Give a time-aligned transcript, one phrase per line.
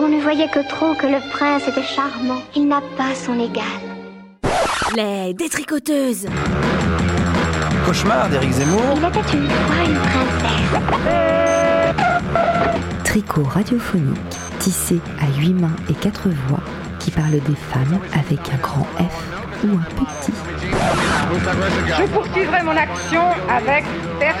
[0.00, 2.40] On ne voyait que trop que le prince était charmant.
[2.54, 3.64] Il n'a pas son égal.
[4.94, 6.26] Les détricoteuses
[7.84, 8.80] Cauchemar d'Éric Zemmour.
[8.96, 10.68] Il était une fois une princesse.
[13.04, 16.62] Tricot radiophonique, tissé à huit mains et quatre voix,
[17.00, 20.32] qui parle des femmes avec un grand F ou un petit.
[21.98, 23.84] Je poursuivrai mon action avec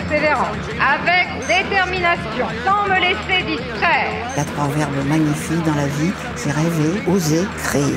[0.08, 4.30] persévérance, avec détermination, sans me laisser distraire.
[4.34, 7.96] Il y a trois verbes magnifiques dans la vie, c'est rêver, oser, créer.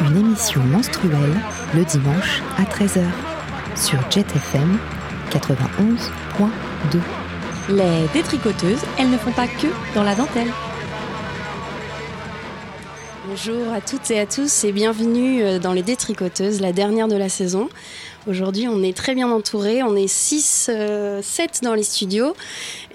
[0.00, 1.34] Une émission menstruelle
[1.74, 3.02] le dimanche à 13h
[3.74, 4.78] sur Jet FM
[5.30, 6.98] 91.2.
[7.70, 10.52] Les détricoteuses, elles ne font pas que dans la dentelle.
[13.28, 17.16] Bonjour à toutes et à tous et bienvenue euh, dans les détricoteuses, la dernière de
[17.16, 17.68] la saison.
[18.26, 20.70] Aujourd'hui, on est très bien entourés, on est 6,
[21.22, 22.34] 7 dans les studios.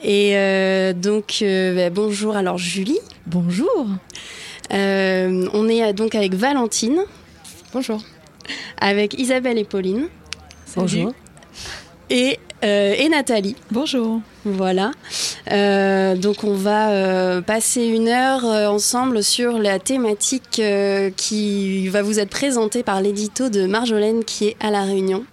[0.04, 3.00] Et euh, donc, euh, bah, bonjour alors Julie.
[3.28, 3.88] Bonjour.
[4.74, 7.02] Euh, on est euh, donc avec Valentine.
[7.74, 8.02] Bonjour.
[8.80, 10.10] Avec Isabelle et Pauline.
[10.76, 11.14] Bonjour.
[12.10, 13.56] Et, euh, et Nathalie.
[13.72, 14.22] Bonjour.
[14.44, 14.92] Voilà.
[15.52, 21.88] Euh, donc on va euh, passer une heure euh, ensemble sur la thématique euh, qui
[21.90, 25.26] va vous être présentée par l'édito de Marjolaine qui est à La Réunion.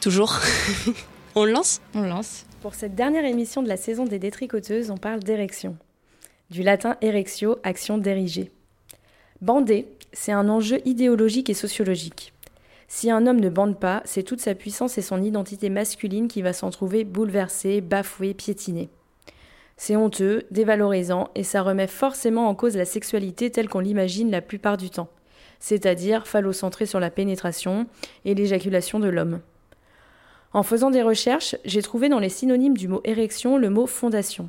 [0.00, 0.40] Toujours.
[1.36, 1.80] on le lance?
[1.94, 2.44] On lance.
[2.60, 5.76] Pour cette dernière émission de la saison des détricoteuses, on parle d'érection.
[6.50, 8.50] Du latin erexio, action d'ériger.
[9.40, 12.33] Bander, c'est un enjeu idéologique et sociologique.
[12.88, 16.42] Si un homme ne bande pas, c'est toute sa puissance et son identité masculine qui
[16.42, 18.90] va s'en trouver bouleversée, bafouée, piétinée.
[19.76, 24.40] C'est honteux, dévalorisant, et ça remet forcément en cause la sexualité telle qu'on l'imagine la
[24.40, 25.08] plupart du temps,
[25.58, 27.86] c'est-à-dire phallocentrée sur la pénétration
[28.24, 29.40] et l'éjaculation de l'homme.
[30.52, 34.48] En faisant des recherches, j'ai trouvé dans les synonymes du mot érection le mot fondation.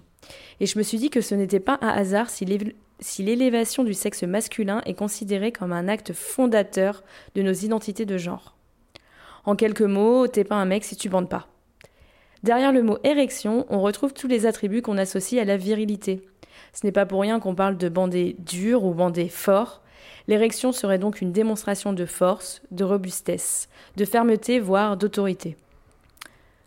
[0.60, 3.84] Et je me suis dit que ce n'était pas un hasard si l'év- si l'élévation
[3.84, 7.04] du sexe masculin est considérée comme un acte fondateur
[7.36, 8.56] de nos identités de genre.
[9.44, 11.48] En quelques mots, t'es pas un mec si tu bandes pas.
[12.44, 16.22] Derrière le mot érection, on retrouve tous les attributs qu'on associe à la virilité.
[16.74, 19.82] Ce n'est pas pour rien qu'on parle de bander dur ou bander fort.
[20.28, 25.58] L'érection serait donc une démonstration de force, de robustesse, de fermeté, voire d'autorité.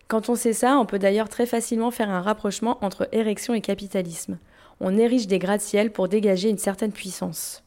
[0.09, 3.61] Quand on sait ça, on peut d'ailleurs très facilement faire un rapprochement entre érection et
[3.61, 4.39] capitalisme.
[4.81, 7.63] On érige des gratte-ciel pour dégager une certaine puissance.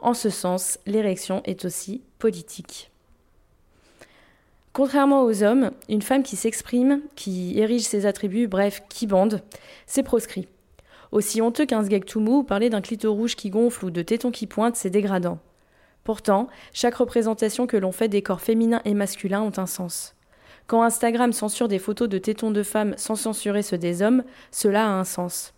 [0.00, 2.90] En ce sens, l'érection est aussi politique.
[4.72, 9.42] Contrairement aux hommes, une femme qui s'exprime, qui érige ses attributs, bref, qui bande,
[9.86, 10.48] c'est proscrit.
[11.12, 14.32] Aussi honteux qu'un sgeg tout mou, parler d'un clito rouge qui gonfle ou de tétons
[14.32, 15.38] qui pointent, c'est dégradant.
[16.02, 20.15] Pourtant, chaque représentation que l'on fait des corps féminins et masculins ont un sens.
[20.66, 24.86] Quand Instagram censure des photos de tétons de femmes sans censurer ceux des hommes, cela
[24.86, 25.54] a un sens.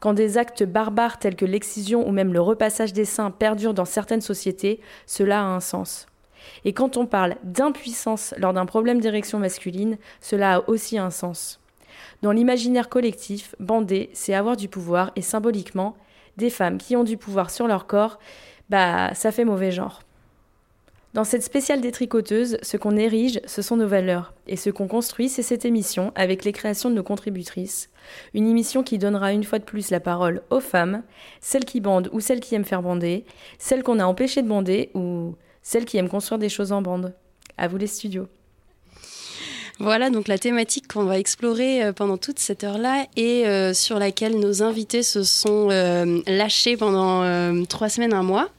[0.00, 3.84] Quand des actes barbares tels que l'excision ou même le repassage des seins perdurent dans
[3.84, 6.06] certaines sociétés, cela a un sens.
[6.64, 11.60] Et quand on parle d'impuissance lors d'un problème d'érection masculine, cela a aussi un sens.
[12.22, 15.96] Dans l'imaginaire collectif, bander, c'est avoir du pouvoir et symboliquement,
[16.38, 18.18] des femmes qui ont du pouvoir sur leur corps,
[18.68, 20.00] bah ça fait mauvais genre.
[21.12, 24.32] Dans cette spéciale détricoteuse, ce qu'on érige, ce sont nos valeurs.
[24.46, 27.90] Et ce qu'on construit, c'est cette émission, avec les créations de nos contributrices.
[28.32, 31.02] Une émission qui donnera une fois de plus la parole aux femmes,
[31.40, 33.24] celles qui bandent ou celles qui aiment faire bander,
[33.58, 37.12] celles qu'on a empêchées de bander ou celles qui aiment construire des choses en bande.
[37.58, 38.28] À vous les studios.
[39.80, 43.98] Voilà donc la thématique qu'on va explorer euh, pendant toute cette heure-là et euh, sur
[43.98, 48.50] laquelle nos invités se sont euh, lâchés pendant trois semaines, un mois.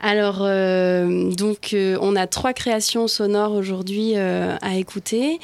[0.00, 5.40] Alors, euh, donc, euh, on a trois créations sonores aujourd'hui euh, à écouter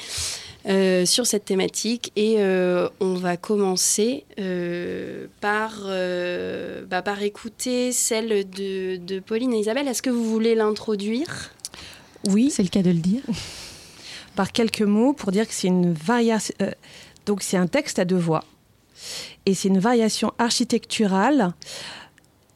[0.69, 7.91] euh, sur cette thématique et euh, on va commencer euh, par, euh, bah, par écouter
[7.93, 9.89] celle de, de Pauline et Isabelle.
[9.89, 11.51] Est-ce que vous voulez l'introduire?
[12.29, 13.23] Oui, C'est le cas de le dire.
[14.37, 16.55] par quelques mots pour dire que c'est une variation.
[16.63, 16.71] euh,
[17.27, 18.45] donc c'est un texte à deux voix.
[19.47, 21.53] Et c'est une variation architecturale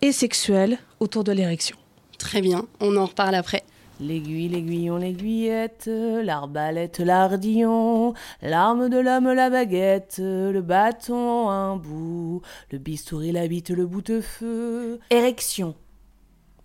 [0.01, 1.77] et sexuelle autour de l'érection.
[2.19, 3.65] Très bien, on en reparle après.
[4.01, 12.79] L'aiguille, l'aiguillon, l'aiguillette, l'arbalète, l'ardillon, l'arme de l'homme, la baguette, le bâton, un bout, le
[12.79, 15.01] bistouri, la bite, le bout de feu.
[15.11, 15.75] Érection.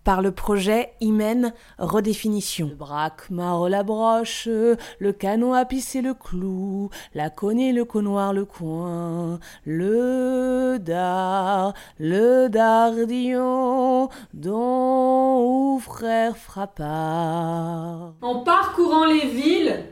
[0.03, 2.67] Par le projet Hymen Redéfinition.
[2.67, 8.43] Le braque-mare, la broche, le canon à pisser le clou, la cognée, le connoir, le
[8.43, 18.15] coin, le dard, le dardillon, dont ou frère frappard.
[18.21, 19.85] En parcourant les villes,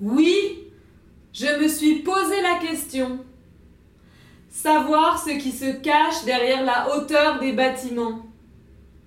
[0.00, 0.58] oui,
[1.32, 3.20] je me suis posé la question.
[4.50, 8.22] Savoir ce qui se cache derrière la hauteur des bâtiments,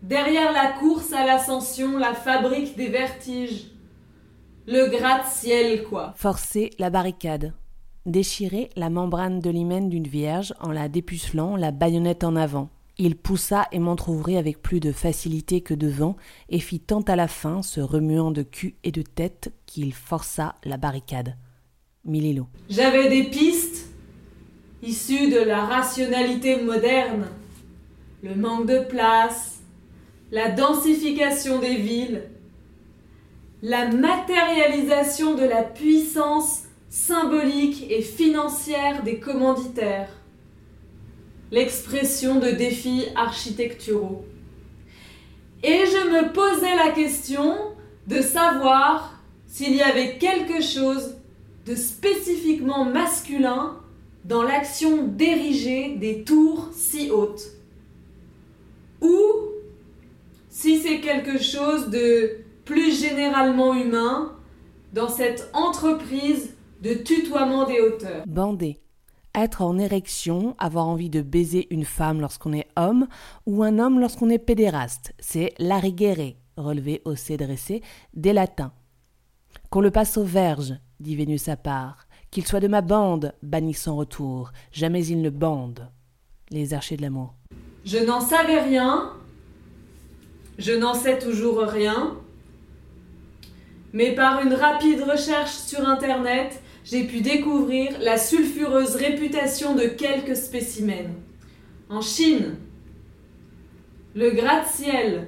[0.08, 3.72] derrière la course à l'ascension, la fabrique des vertiges,
[4.68, 6.14] le gratte-ciel, quoi.
[6.16, 7.54] Forcer la barricade.
[8.06, 12.70] Déchirer la membrane de l'hymen d'une vierge en la dépucelant, la baïonnette en avant.
[12.98, 16.16] Il poussa et m'entr'ouvrit avec plus de facilité que de vent
[16.50, 20.56] et fit tant à la fin, se remuant de cul et de tête, qu'il força
[20.64, 21.36] la barricade.
[22.06, 22.48] Mililo.
[22.70, 23.88] J'avais des pistes
[24.84, 27.28] issues de la rationalité moderne,
[28.24, 29.55] le manque de place,
[30.36, 32.24] la densification des villes,
[33.64, 40.10] la matérialisation de la puissance symbolique et financière des commanditaires,
[41.52, 44.26] l'expression de défis architecturaux.
[45.64, 47.56] Et je me posais la question
[48.08, 49.18] de savoir
[49.48, 51.16] s'il y avait quelque chose
[51.66, 53.78] de spécifiquement masculin
[54.26, 57.54] dans l'action d'ériger des tours si hautes.
[59.02, 59.55] Ou
[60.56, 64.32] si c'est quelque chose de plus généralement humain
[64.94, 68.24] dans cette entreprise de tutoiement des hauteurs.
[68.26, 68.80] Bander.
[69.36, 73.08] Être en érection, avoir envie de baiser une femme lorsqu'on est homme
[73.46, 75.14] ou un homme lorsqu'on est pédéraste.
[75.20, 77.82] C'est lariguere, relevé au C dressé,
[78.14, 78.72] des latins.
[79.70, 82.08] Qu'on le passe aux verges, dit Vénus à part.
[82.32, 84.54] Qu'il soit de ma bande, banni sans retour.
[84.72, 85.90] Jamais il ne bande.
[86.50, 87.34] Les archers de l'amour.
[87.84, 89.12] Je n'en savais rien.
[90.58, 92.18] Je n'en sais toujours rien.
[93.94, 100.36] Mais par une rapide recherche sur Internet, j'ai pu découvrir la sulfureuse réputation de quelques
[100.36, 101.14] spécimens.
[101.90, 102.56] En Chine,
[104.16, 105.28] le gratte-ciel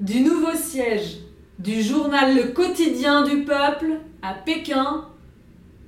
[0.00, 1.18] du nouveau siège
[1.58, 5.06] du journal Le Quotidien du Peuple à Pékin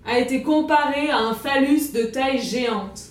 [0.06, 3.02] a été comparé à un phallus de taille géante.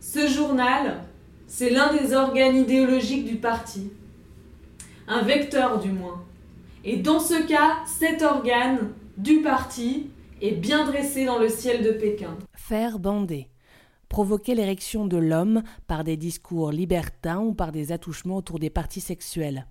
[0.00, 1.05] Ce journal,
[1.46, 3.90] c'est l'un des organes idéologiques du parti,
[5.08, 6.24] un vecteur du moins.
[6.84, 10.10] Et dans ce cas, cet organe du parti
[10.40, 12.36] est bien dressé dans le ciel de Pékin.
[12.54, 13.48] Faire bander.
[14.08, 19.00] Provoquer l'érection de l'homme par des discours libertins ou par des attouchements autour des parties
[19.00, 19.66] sexuelles.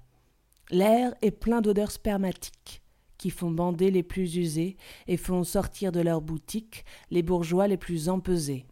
[0.71, 2.81] L'air est plein d'odeurs spermatiques
[3.17, 4.75] qui font bander les plus usés
[5.07, 8.65] et font sortir de leurs boutiques les bourgeois les plus empesés.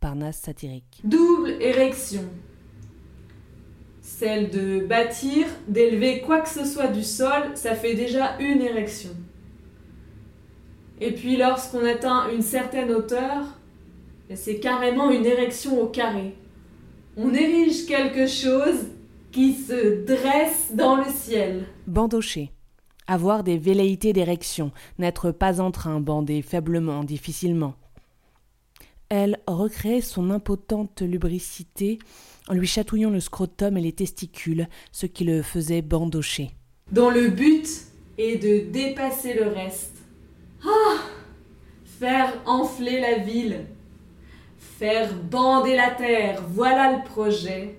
[0.00, 1.00] Parnasse satirique.
[1.02, 2.22] Double érection.
[4.00, 9.10] Celle de bâtir, d'élever quoi que ce soit du sol, ça fait déjà une érection.
[11.00, 13.58] Et puis lorsqu'on atteint une certaine hauteur,
[14.34, 16.34] c'est carrément une érection au carré.
[17.16, 18.86] On érige quelque chose
[19.32, 21.66] qui se dresse dans le ciel.
[21.86, 22.52] Bandocher.
[23.06, 27.74] Avoir des velléités d'érection, n'être pas en train, bander faiblement, difficilement.
[29.08, 31.98] Elle recréait son impotente lubricité
[32.48, 36.50] en lui chatouillant le scrotum et les testicules, ce qui le faisait bandocher.
[36.92, 37.68] Dont le but
[38.18, 39.96] est de dépasser le reste.
[40.64, 40.98] Ah
[41.98, 43.66] Faire enfler la ville.
[44.58, 47.78] Faire bander la terre, voilà le projet.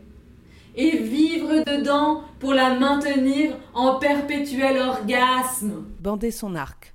[0.75, 5.85] Et vivre dedans pour la maintenir en perpétuel orgasme.
[5.99, 6.93] Bander son arc.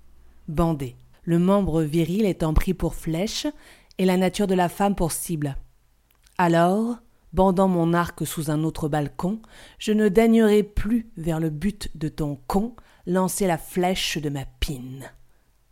[0.49, 0.97] Bander.
[1.25, 3.47] Le membre viril étant pris pour flèche
[3.99, 5.56] et la nature de la femme pour cible.
[6.38, 6.99] Alors,
[7.32, 9.41] bandant mon arc sous un autre balcon,
[9.79, 12.74] je ne daignerai plus vers le but de ton con
[13.06, 15.05] lancer la flèche de ma pine.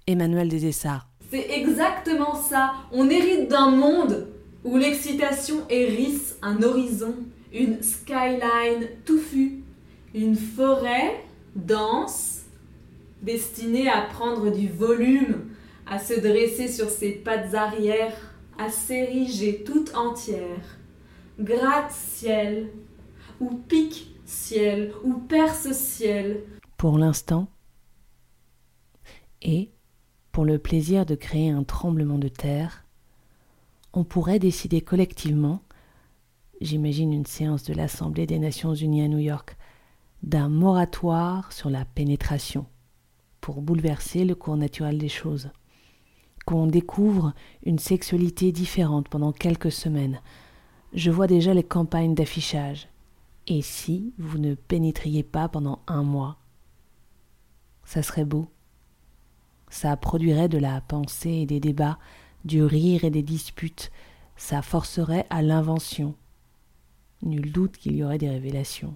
[0.06, 1.08] Emmanuel Desessarts.
[1.30, 2.72] C'est exactement ça.
[2.92, 4.28] On hérite d'un monde
[4.64, 7.14] où l'excitation hérisse un horizon,
[7.52, 9.62] une skyline touffue,
[10.14, 11.24] une forêt
[11.54, 12.42] dense,
[13.22, 15.51] destinée à prendre du volume,
[15.92, 18.14] à se dresser sur ses pattes arrière,
[18.58, 20.78] à s'ériger toute entière.
[21.38, 22.70] Gratte-ciel,
[23.40, 26.44] ou pique-ciel, ou perce-ciel.
[26.78, 27.48] Pour l'instant,
[29.42, 29.70] et
[30.30, 32.86] pour le plaisir de créer un tremblement de terre,
[33.92, 35.60] on pourrait décider collectivement,
[36.62, 39.58] j'imagine une séance de l'Assemblée des Nations Unies à New York,
[40.22, 42.64] d'un moratoire sur la pénétration,
[43.42, 45.50] pour bouleverser le cours naturel des choses.
[46.44, 47.34] Qu'on découvre
[47.64, 50.20] une sexualité différente pendant quelques semaines.
[50.92, 52.88] Je vois déjà les campagnes d'affichage.
[53.46, 56.36] Et si vous ne pénétriez pas pendant un mois?
[57.84, 58.48] Ça serait beau
[59.72, 61.98] ça produirait de la pensée et des débats,
[62.44, 63.90] du rire et des disputes,
[64.36, 66.14] ça forcerait à l'invention.
[67.22, 68.94] Nul doute qu'il y aurait des révélations.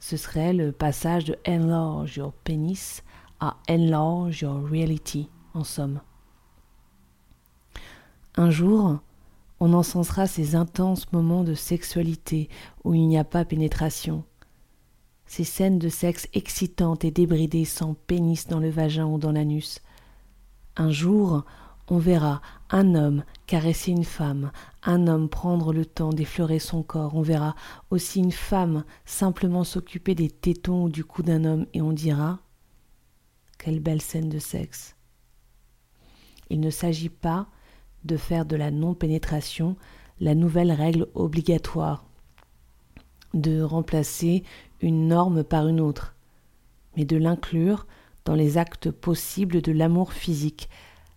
[0.00, 3.02] Ce serait le passage de enlarge your penis
[3.40, 6.00] à enlarge your reality, en somme.
[8.36, 8.98] Un jour,
[9.60, 12.48] on encensera ces intenses moments de sexualité
[12.82, 14.24] où il n'y a pas pénétration,
[15.26, 19.80] ces scènes de sexe excitantes et débridées sans pénis dans le vagin ou dans l'anus.
[20.76, 21.44] Un jour,
[21.88, 24.50] on verra un homme caresser une femme,
[24.82, 27.54] un homme prendre le temps d'effleurer son corps, on verra
[27.90, 32.38] aussi une femme simplement s'occuper des tétons ou du cou d'un homme et on dira
[33.58, 34.96] quelle belle scène de sexe.
[36.48, 37.46] Il ne s'agit pas
[38.04, 39.76] de faire de la non-pénétration
[40.20, 42.04] la nouvelle règle obligatoire,
[43.34, 44.44] de remplacer
[44.80, 46.14] une norme par une autre,
[46.96, 47.86] mais de l'inclure
[48.24, 50.68] dans les actes possibles de l'amour physique,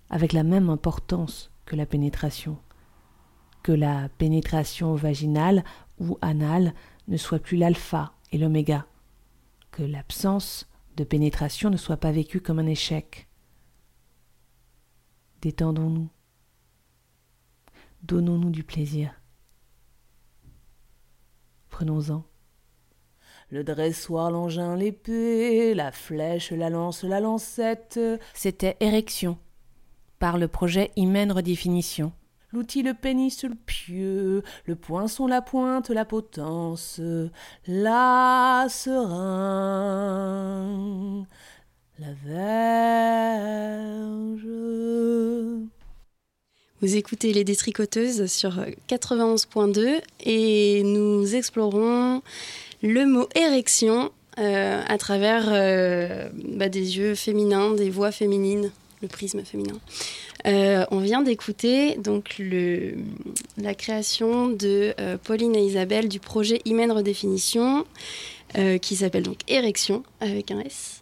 [0.09, 2.57] avec la même importance que la pénétration.
[3.63, 5.63] Que la pénétration vaginale
[5.99, 6.73] ou anale
[7.07, 8.85] ne soit plus l'alpha et l'oméga.
[9.71, 13.27] Que l'absence de pénétration ne soit pas vécue comme un échec.
[15.41, 16.09] Détendons-nous.
[18.05, 19.19] Donnons-nous du plaisir.
[21.69, 22.23] Prenons-en.
[23.49, 27.99] Le dressoir, l'engin, l'épée, la flèche, la lance, la lancette.
[28.35, 29.39] C'était érection
[30.19, 32.13] par le projet Hymen Redéfinition.
[32.51, 37.01] L'outil, le pénis, le pieu, le poinçon, la pointe, la potence,
[37.65, 39.15] la seringue,
[41.97, 42.13] la.
[46.85, 52.21] Vous écoutez Les Détricoteuses sur 91.2 et nous explorons
[52.83, 58.69] le mot érection euh, à travers euh, bah, des yeux féminins, des voix féminines
[59.01, 59.79] le prisme féminin.
[60.45, 62.39] Euh, on vient d'écouter donc
[63.57, 67.83] la création de Pauline et Isabelle du projet Hymen Redéfinition,
[68.79, 71.01] qui s'appelle donc Érection avec un S.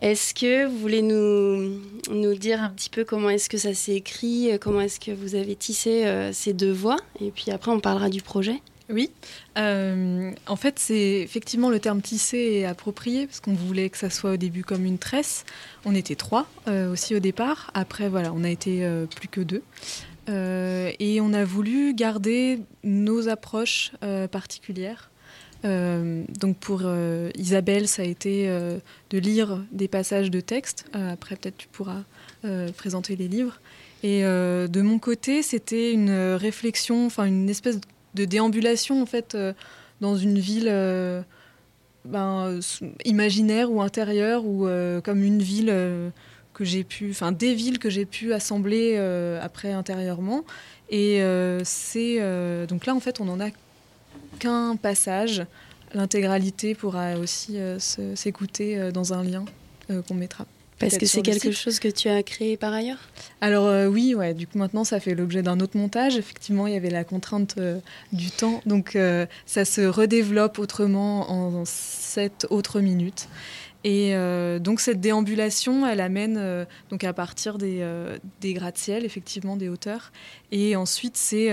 [0.00, 1.78] Est-ce que vous voulez nous,
[2.10, 5.34] nous dire un petit peu comment est-ce que ça s'est écrit, comment est-ce que vous
[5.34, 8.60] avez tissé ces deux voix Et puis après, on parlera du projet?
[8.92, 9.10] Oui,
[9.56, 14.10] euh, en fait, c'est effectivement le terme tissé est approprié parce qu'on voulait que ça
[14.10, 15.44] soit au début comme une tresse.
[15.84, 17.70] On était trois euh, aussi au départ.
[17.74, 19.62] Après, voilà, on a été euh, plus que deux.
[20.28, 23.92] et on a voulu garder nos approches
[24.30, 25.09] particulières.
[25.62, 26.82] Donc pour
[27.34, 30.86] Isabelle, ça a été de lire des passages de texte.
[30.92, 32.02] après, peut-être tu pourras
[32.76, 33.60] présenter les livres.
[34.02, 37.78] Et de mon côté, c'était une réflexion, enfin une espèce
[38.14, 39.52] de déambulation en fait euh,
[40.00, 41.22] dans une ville euh,
[42.04, 42.58] ben,
[43.04, 45.72] imaginaire ou intérieure ou euh, comme une ville
[46.54, 48.96] que j'ai pu, enfin des villes que j'ai pu assembler
[49.40, 50.44] après intérieurement.
[50.90, 51.22] Et
[51.64, 52.18] c'est
[52.66, 53.50] donc là en fait on n'en a
[54.40, 55.44] qu'un passage.
[55.94, 57.58] L'intégralité pourra aussi
[58.14, 59.44] s'écouter dans un lien
[60.08, 60.46] qu'on mettra.
[60.80, 62.98] Parce que c'est quelque chose que tu as créé par ailleurs?
[63.42, 66.16] Alors euh, oui, ouais, du coup maintenant ça fait l'objet d'un autre montage.
[66.16, 67.80] Effectivement, il y avait la contrainte euh,
[68.12, 73.28] du temps, donc euh, ça se redéveloppe autrement en sept autres minutes.
[73.82, 74.12] Et
[74.60, 77.82] donc cette déambulation, elle amène donc à partir des,
[78.42, 80.12] des gratte-ciel, effectivement des hauteurs.
[80.52, 81.48] Et ensuite c'est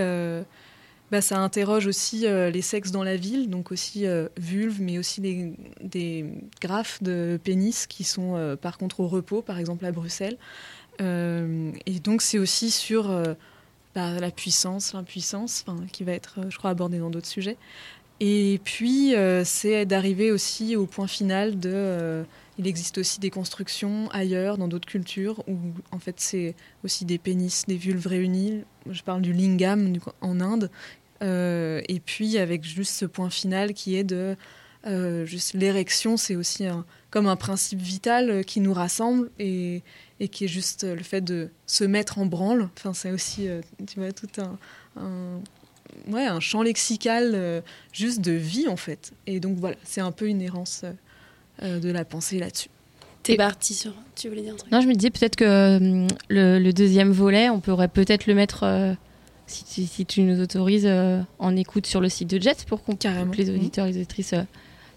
[1.10, 4.98] bah, ça interroge aussi euh, les sexes dans la ville, donc aussi euh, vulves, mais
[4.98, 6.26] aussi des, des,
[6.62, 10.38] graphes de pénis qui sont euh, par contre au repos, par exemple à Bruxelles.
[11.00, 13.08] et donc c'est aussi sur
[13.96, 17.58] bah, la puissance, l'impuissance, qui va être, je crois, abordé dans d'autres sujets.
[18.20, 19.14] Et puis
[19.46, 22.26] c'est d'arriver aussi au point final de
[22.60, 25.58] il existe aussi des constructions ailleurs, dans d'autres cultures, où
[25.92, 28.64] en fait c'est aussi des pénis, des vulves réunies.
[28.90, 30.72] Je parle du lingam en Inde.
[31.24, 34.36] Euh, et puis avec juste ce point final qui est de
[34.86, 36.66] euh, juste l'érection, c'est aussi
[37.10, 39.84] comme un principe vital euh, qui nous rassemble et,
[40.32, 42.70] qui est juste le fait de se mettre en branle.
[42.78, 43.48] Enfin, c'est aussi,
[43.86, 45.42] tout un,
[46.08, 49.12] ouais, un champ lexical juste de vie en fait.
[49.28, 50.86] Et donc voilà, c'est un peu une errance
[51.62, 52.70] de la pensée là-dessus.
[53.28, 53.94] T'es parti sur.
[54.16, 57.50] Tu voulais dire un truc Non, je me disais peut-être que hum, le, deuxième volet,
[57.50, 58.94] on pourrait peut-être le mettre, euh,
[59.48, 62.98] si, si, tu nous autorises, euh, en écoute sur le site de Jet pour qu'on
[63.38, 64.34] les auditeurs et les auditrices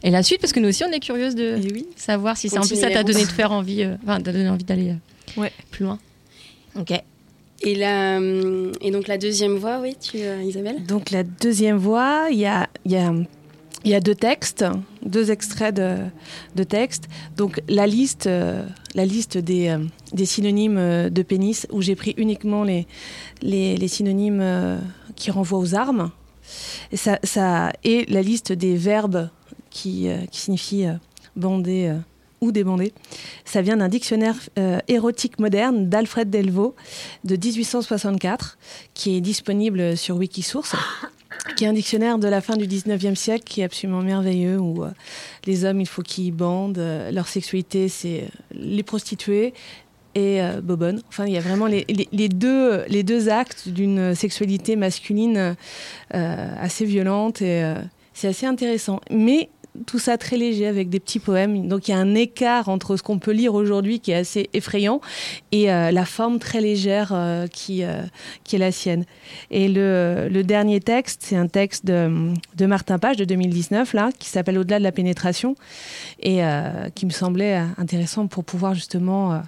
[0.03, 1.87] et la suite, parce que nous aussi, on est curieuse de oui.
[1.95, 4.95] savoir si c'est en plus ça t'a donné de faire envie, enfin, donné envie d'aller
[5.37, 5.53] ouais.
[5.71, 5.99] plus loin.
[6.75, 6.93] Ok.
[7.63, 10.83] Et, la, hum, et donc la deuxième voix, oui, tu, Isabelle?
[10.87, 13.13] Donc la deuxième voix, il y a, y a
[13.85, 14.65] il y a deux textes,
[15.05, 15.97] deux extraits de,
[16.55, 17.09] de textes.
[17.37, 19.79] Donc la liste, euh, la liste des, euh,
[20.13, 22.87] des, synonymes euh, de pénis, où j'ai pris uniquement les,
[23.43, 24.81] les, les synonymes
[25.17, 26.11] qui renvoient aux armes.
[26.93, 29.31] Et, ça, ça, et la liste des verbes
[29.71, 30.89] qui, qui signifient
[31.37, 31.95] bander
[32.41, 32.93] ou débandé.
[33.45, 34.37] Ça vient d'un dictionnaire
[34.89, 36.75] érotique moderne d'Alfred Delvaux
[37.25, 38.59] de 1864,
[38.95, 40.75] qui est disponible sur Wikisource
[41.57, 44.85] qui est un dictionnaire de la fin du 19e siècle qui est absolument merveilleux, où
[45.47, 46.83] les hommes, il faut qu'ils bandent,
[47.13, 49.55] leur sexualité, c'est les prostituées,
[50.15, 51.03] et euh, Bobonne.
[51.09, 55.57] Enfin, il y a vraiment les, les, deux, les deux actes d'une sexualité masculine
[56.15, 57.75] euh, assez violente et euh,
[58.13, 59.01] c'est assez intéressant.
[59.11, 59.51] Mais
[59.87, 61.69] tout ça très léger avec des petits poèmes.
[61.69, 64.51] Donc il y a un écart entre ce qu'on peut lire aujourd'hui qui est assez
[64.53, 65.01] effrayant
[65.53, 67.15] et la forme très légère
[67.53, 67.83] qui,
[68.45, 69.05] qui est la sienne.
[69.51, 74.11] Et le, le dernier texte, c'est un texte de, de, Martin Page de 2019 là,
[74.19, 75.55] qui s'appelle Au-delà de la pénétration
[76.21, 76.41] et
[76.95, 79.41] qui me semblait intéressant pour pouvoir justement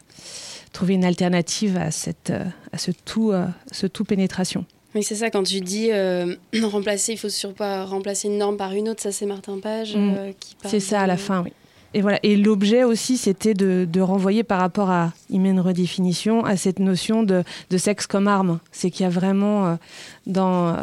[0.73, 4.65] trouver une alternative à, cette, euh, à ce, tout, euh, ce tout pénétration.
[4.95, 8.57] Oui, c'est ça, quand tu dis euh, remplacer, il faut surtout pas remplacer une norme
[8.57, 10.35] par une autre, ça c'est Martin Page mm.
[10.39, 11.53] qui C'est ça à la fin, oui.
[11.95, 12.19] Et voilà.
[12.23, 17.23] Et l'objet aussi, c'était de, de, renvoyer par rapport à une redéfinition à cette notion
[17.23, 18.61] de, de sexe comme arme.
[18.73, 19.79] C'est qu'il y a vraiment
[20.27, 20.75] dans,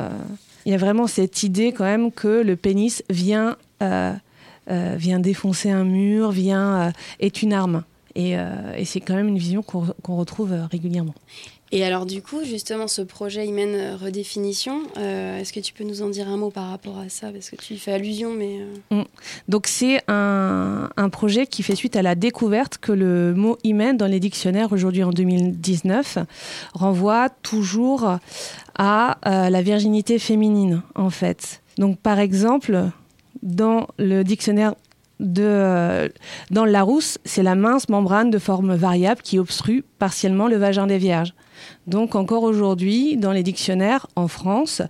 [0.67, 3.57] il y a vraiment cette idée quand même que le pénis vient,
[4.67, 7.83] vient défoncer un mur, vient est une arme.
[8.17, 11.13] Euh, et, c'est quand même une vision qu'on retrouve euh, régulièrement.
[11.71, 16.01] Et alors du coup, justement, ce projet Hymen euh, Redéfinition, est-ce que tu peux nous
[16.01, 17.31] en dire un mot par rapport à ça?
[17.31, 18.59] Parce que tu y fais allusion, mais...
[18.91, 19.03] Mm.
[19.47, 24.05] Donc c'est un, projet qui fait suite à la découverte que le mot Hymen dans
[24.05, 26.19] les dictionnaires aujourd'hui en 2019
[26.73, 28.17] renvoie toujours
[28.75, 31.61] à la virginité féminine, en fait.
[31.77, 32.91] Donc par exemple,
[33.41, 34.75] dans le dictionnaire
[35.19, 36.09] de, euh,
[36.51, 40.87] dans le Larousse, c'est la mince membrane de forme variable qui obstrue partiellement le vagin
[40.87, 41.33] des vierges.
[41.87, 44.81] Donc encore aujourd'hui, dans les dictionnaires en France,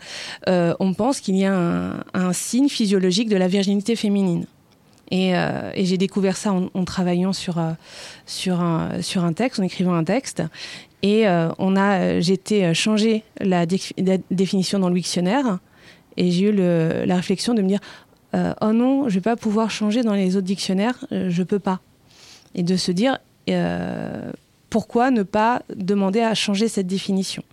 [0.48, 1.54] euh, on pense qu'il y a
[2.14, 4.46] un, signe physiologique de la virginité féminine.
[5.12, 7.60] Et, euh, j'ai découvert ça en, travaillant sur,
[8.26, 10.44] sur, un, sur un texte, en écrivant un texte.
[11.02, 11.26] Et
[11.58, 15.60] on a, été changer la, définition dans le dictionnaire.
[16.18, 17.80] Et j'ai eu la réflexion de me dire,
[18.36, 21.60] euh, oh non, je vais pas pouvoir changer dans les autres dictionnaires, euh, je peux
[21.60, 21.80] pas.
[22.56, 23.18] Et de se dire
[23.50, 24.32] euh,
[24.70, 27.44] pourquoi ne pas demander à changer cette définition?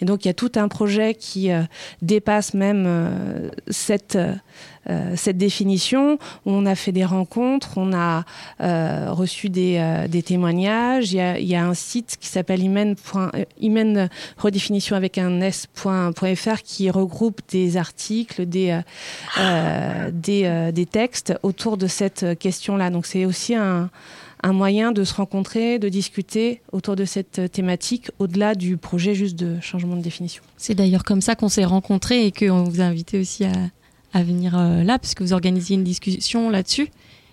[0.00, 1.62] Et donc il y a tout un projet qui euh,
[2.02, 6.18] dépasse même euh, cette, euh, cette définition.
[6.46, 8.24] On a fait des rencontres, on a
[8.58, 11.12] reçu des, témoignages.
[11.12, 12.96] Il y, a, un site qui s'appelle imen,
[14.92, 18.80] avec un s.fr qui regroupe des articles, des,
[20.12, 22.90] des textes autour de cette question-là.
[22.90, 23.90] Donc c'est aussi un
[24.42, 29.36] un moyen de se rencontrer, de discuter autour de cette thématique, au-delà du projet juste
[29.36, 30.42] de changement de définition.
[30.56, 34.58] C'est d'ailleurs comme ça qu'on s'est rencontrés et qu'on vous a invité aussi à, venir
[34.58, 36.88] euh, là, parce que vous organisiez une discussion là-dessus.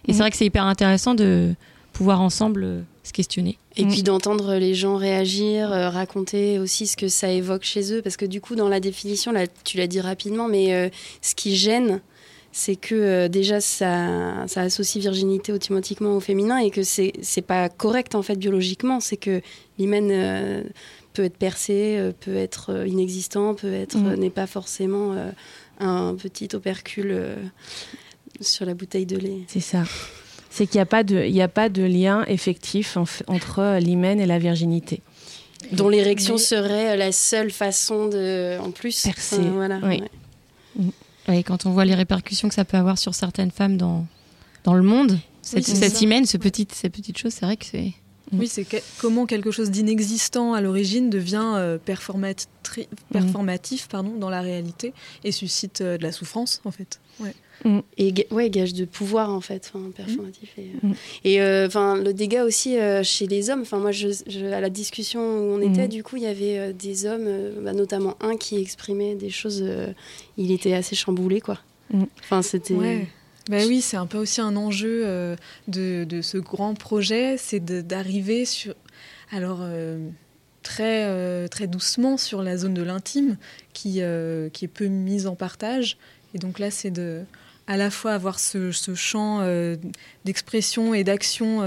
[0.07, 1.53] Et c'est vrai que c'est hyper intéressant de
[1.91, 3.57] pouvoir ensemble euh, se questionner.
[3.75, 8.01] Et puis d'entendre les gens réagir, euh, raconter aussi ce que ça évoque chez eux,
[8.01, 10.91] parce que du coup, dans la définition, là, tu l'as dit rapidement, mais
[11.21, 12.01] ce qui gêne,
[12.57, 17.69] c'est que euh, déjà ça, ça, associe virginité automatiquement au féminin et que c'est pas
[17.69, 18.99] correct en fait biologiquement.
[18.99, 19.41] C'est que
[19.77, 20.63] l'hymen euh,
[21.13, 24.15] peut être percé, euh, peut être inexistant, peut être mm.
[24.15, 25.15] n'est pas forcément
[25.79, 27.35] un petit opercule
[28.41, 29.41] sur la bouteille de lait.
[29.47, 29.83] C'est ça.
[30.49, 34.25] C'est qu'il n'y a pas de il a pas de lien effectif entre l'hymen et
[34.25, 35.01] la virginité.
[35.73, 39.41] Dont l'érection serait la seule façon de, en plus, percer.
[39.41, 39.79] voilà.
[39.83, 40.01] Oui.
[40.75, 40.89] Mm.
[41.31, 44.05] Et quand on voit les répercussions que ça peut avoir sur certaines femmes dans,
[44.63, 47.93] dans le monde, cette, cette hymen, ce petit, ces petites choses, c'est vrai que c'est.
[48.33, 52.39] Oui, c'est comment quelque chose d'inexistant à l'origine devient euh, mhm.
[53.13, 56.99] performatif pardon, dans la réalité et suscite euh, de la souffrance, en fait.
[57.21, 57.33] Ouais.
[57.65, 57.79] Mm.
[57.97, 60.53] Et ouais, gage de pouvoir en fait, performatif.
[61.23, 61.67] Et, euh, mm.
[61.67, 63.61] enfin, le dégât aussi chez les hommes.
[63.61, 64.07] Enfin, moi, je,
[64.53, 65.89] à la discussion où on était, mm.
[65.89, 67.27] du coup, il y avait des hommes,
[67.61, 69.63] bah, notamment un qui exprimait des choses.
[70.37, 71.59] il était assez chamboulé, quoi.
[72.19, 73.07] Enfin, c'était.
[73.49, 75.35] Ben oui, c'est un peu aussi un enjeu euh,
[75.67, 78.75] de, de, ce grand projet, c'est d'arriver sur,
[79.31, 80.09] alors euh,
[80.63, 83.37] très euh, très doucement sur la zone de l'intime
[83.73, 84.01] qui
[84.53, 85.97] qui est peu mise en partage.
[86.33, 87.23] Et donc là, c'est de
[87.67, 89.45] à la fois avoir ce, ce champ
[90.25, 91.61] d'expression et d'action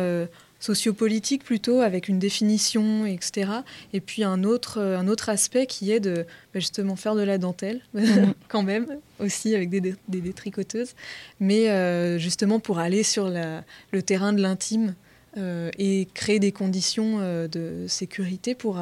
[0.61, 3.51] sociopolitique plutôt, avec une définition, etc.
[3.93, 7.39] Et puis un autre, un autre aspect qui est de bah, justement faire de la
[7.39, 8.35] dentelle, mhm.
[8.49, 8.87] quand même,
[9.19, 10.95] aussi avec des, des, détricoteuses,
[11.41, 14.95] mais euh, justement pour aller sur la, le terrain de l'intime
[15.39, 18.79] euh, et créer des conditions euh, de sécurité pour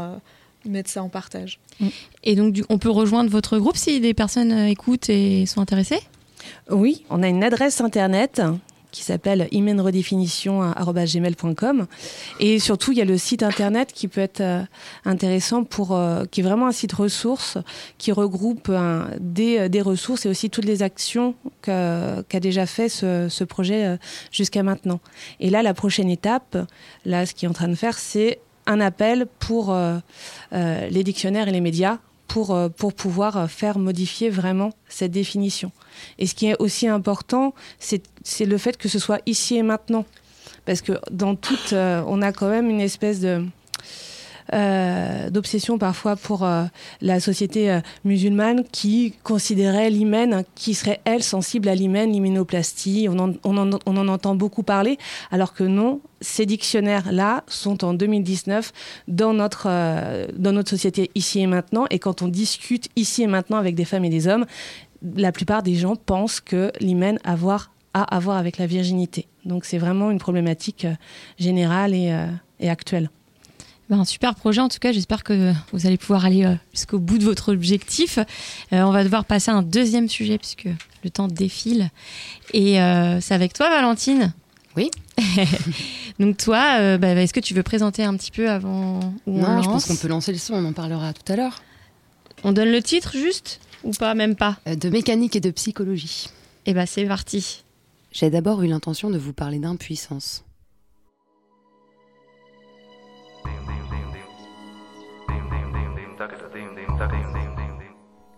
[0.65, 1.61] mettre ça en partage.
[2.25, 6.01] Et donc, on peut rejoindre votre groupe si des personnes écoutent et sont intéressées?
[6.71, 8.43] Oui, on a une adresse internet
[8.91, 11.87] qui s'appelle hymenredéfinition.gmail.com.
[12.41, 14.63] Et surtout, il y a le site internet qui peut être euh,
[15.05, 17.59] intéressant pour, euh, qui est vraiment un site ressources
[17.99, 18.73] qui regroupe
[19.21, 23.97] des, ressources et aussi toutes les actions qu'a déjà fait ce, projet euh,
[24.31, 25.01] jusqu'à maintenant.
[25.41, 26.57] Et là, la prochaine étape,
[27.05, 29.75] là, ce qu'il est en train de faire, c'est un appel pour
[30.53, 35.73] les dictionnaires et les médias pour, pour pouvoir faire modifier vraiment cette définition.
[36.19, 38.01] Et ce qui est aussi important, c'est
[38.45, 40.05] le fait que ce soit ici et maintenant.
[40.69, 43.43] Parce que dans toute, euh, on a quand même une espèce de,
[44.53, 46.65] euh, d'obsession parfois pour euh,
[47.01, 53.09] la société musulmane qui considérait l'hymen, qui serait elle sensible à l'hymen, l'hyménoplastie.
[53.11, 54.99] On en, on, en, on en, entend beaucoup parler,
[55.31, 58.73] alors que non, ces dictionnaires-là sont en 2019
[59.09, 59.69] dans notre,
[60.37, 61.87] dans notre société ici et maintenant.
[61.89, 64.45] Et quand on discute ici et maintenant avec des femmes et des hommes,
[65.03, 67.33] la plupart des gens pensent que l'hymen a,
[67.93, 69.27] à voir avec la virginité.
[69.45, 70.95] Donc c'est vraiment une problématique euh,
[71.39, 72.31] générale euh,
[72.61, 73.11] et, actuelle.
[73.89, 76.99] Ben, un super projet en tout cas, j'espère que vous allez pouvoir aller euh, jusqu'au
[76.99, 78.19] bout de votre objectif.
[78.71, 80.69] on va devoir passer à un deuxième sujet puisque
[81.05, 81.91] le temps défile.
[82.53, 82.75] Et
[83.21, 84.35] c'est avec toi Valentine
[84.77, 84.91] Oui.
[86.19, 89.87] Donc toi, bah, est-ce que tu veux présenter un petit peu avant Non, je pense
[89.87, 91.63] qu'on peut lancer le son, on en parlera tout à l'heure.
[92.45, 93.61] On donne le titre juste?
[93.85, 96.29] Ou pas, même pas euh, De mécanique et de psychologie.
[96.67, 97.65] Eh bien, c'est parti.
[98.13, 100.45] J'ai d'abord eu l'intention de vous parler d'impuissance.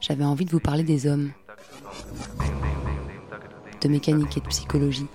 [0.00, 1.32] J'avais envie de vous parler des hommes,
[3.80, 5.06] de mécanique et de psychologie.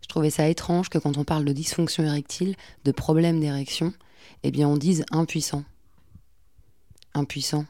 [0.00, 3.92] Je trouvais ça étrange que quand on parle de dysfonction érectile, de problème d'érection,
[4.42, 5.64] eh bien on dise impuissant.
[7.14, 7.66] Impuissant.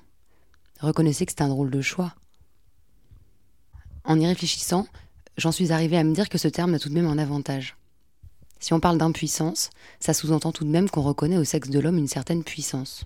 [0.81, 2.15] Reconnaissez que c'est un drôle de choix.
[4.05, 4.87] En y réfléchissant,
[5.37, 7.77] j'en suis arrivée à me dire que ce terme a tout de même un avantage.
[8.59, 11.99] Si on parle d'impuissance, ça sous-entend tout de même qu'on reconnaît au sexe de l'homme
[11.99, 13.05] une certaine puissance.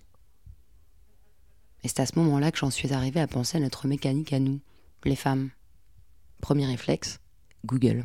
[1.82, 4.38] Et c'est à ce moment-là que j'en suis arrivée à penser à notre mécanique à
[4.38, 4.60] nous,
[5.04, 5.50] les femmes.
[6.40, 7.20] Premier réflexe,
[7.64, 8.04] Google.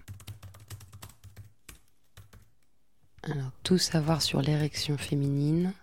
[3.23, 5.73] Alors, tout savoir sur l'érection féminine.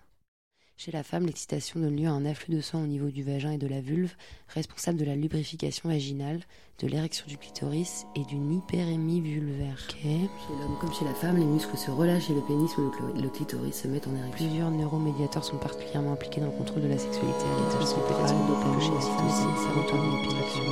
[0.76, 3.52] Chez la femme, l'excitation donne lieu à un afflux de sang au niveau du vagin
[3.52, 4.14] et de la vulve,
[4.48, 6.40] responsable de la lubrification vaginale,
[6.80, 9.78] de l'érection du clitoris et d'une hyperémie vulvaire.
[9.88, 10.28] Chez
[10.60, 13.82] l'homme comme chez la femme, les muscles se relâchent et le pénis ou le, clitoris
[13.82, 14.48] se mettent en érection.
[14.48, 17.44] Plusieurs neuromédiateurs sont particulièrement impliqués dans le contrôle de la sexualité.
[17.58, 20.10] L'étage central, dopamine, sérotonine,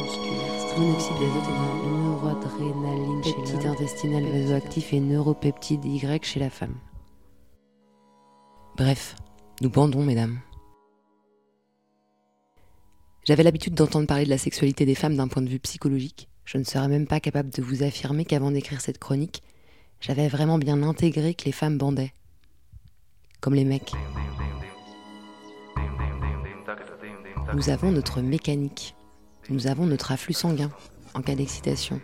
[0.05, 0.67] musculaire,
[2.37, 6.75] noradrénaline chez Peptide intestinal vasoactif et neuropeptide Y chez la femme.
[8.77, 9.17] Bref,
[9.63, 10.39] nous bandons, mesdames.
[13.25, 16.29] J'avais l'habitude d'entendre parler de la sexualité des femmes d'un point de vue psychologique.
[16.45, 19.43] Je ne serais même pas capable de vous affirmer qu'avant d'écrire cette chronique,
[20.01, 22.13] j'avais vraiment bien intégré que les femmes bandaient.
[23.41, 23.93] Comme les mecs.
[27.55, 28.95] Nous avons notre mécanique.
[29.49, 30.71] Nous avons notre afflux sanguin
[31.15, 32.01] en cas d'excitation.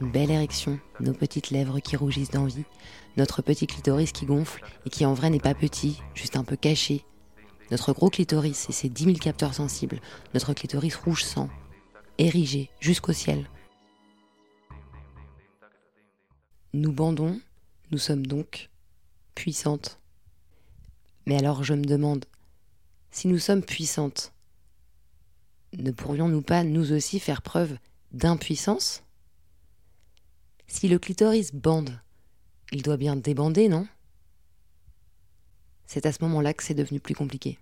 [0.00, 2.64] Une belle érection, nos petites lèvres qui rougissent d'envie,
[3.18, 6.56] notre petit clitoris qui gonfle et qui en vrai n'est pas petit, juste un peu
[6.56, 7.04] caché.
[7.70, 10.00] Notre gros clitoris et ses dix mille capteurs sensibles,
[10.32, 11.50] notre clitoris rouge sang,
[12.16, 13.46] érigé jusqu'au ciel.
[16.72, 17.38] Nous bandons,
[17.90, 18.70] nous sommes donc
[19.34, 20.00] puissantes.
[21.26, 22.24] Mais alors je me demande,
[23.10, 24.32] si nous sommes puissantes,
[25.76, 27.76] ne pourrions-nous pas nous aussi faire preuve
[28.12, 29.02] d'impuissance?
[30.72, 31.90] Si le clitoris bande,
[32.70, 33.88] il doit bien débander, non?
[35.84, 37.58] C'est à ce moment-là que c'est devenu plus compliqué.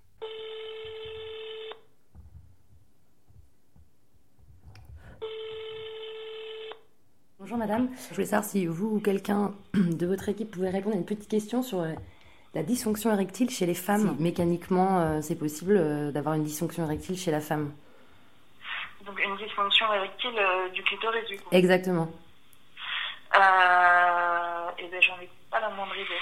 [7.39, 10.99] Bonjour madame, je voulais savoir si vous ou quelqu'un de votre équipe pouvait répondre à
[10.99, 11.95] une petite question sur euh,
[12.55, 14.17] la dysfonction érectile chez les femmes.
[14.21, 17.73] mécaniquement, euh, c'est possible euh, d'avoir une dysfonction érectile chez la femme
[19.07, 20.39] donc une dysfonction érectile
[20.75, 21.49] du clitoris du coup.
[21.51, 22.11] Exactement.
[23.35, 26.21] Euh, et ben j'en ai pas la moindre idée.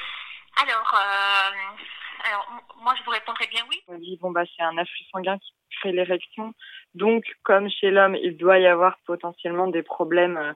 [0.63, 2.49] Alors, euh, alors
[2.83, 3.83] moi je vous répondrais bien oui.
[3.89, 6.55] On dit bon bah c'est un afflux sanguin qui crée l'érection,
[6.95, 10.53] donc comme chez l'homme il doit y avoir potentiellement des problèmes euh,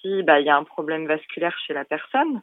[0.00, 2.42] si bah il y a un problème vasculaire chez la personne.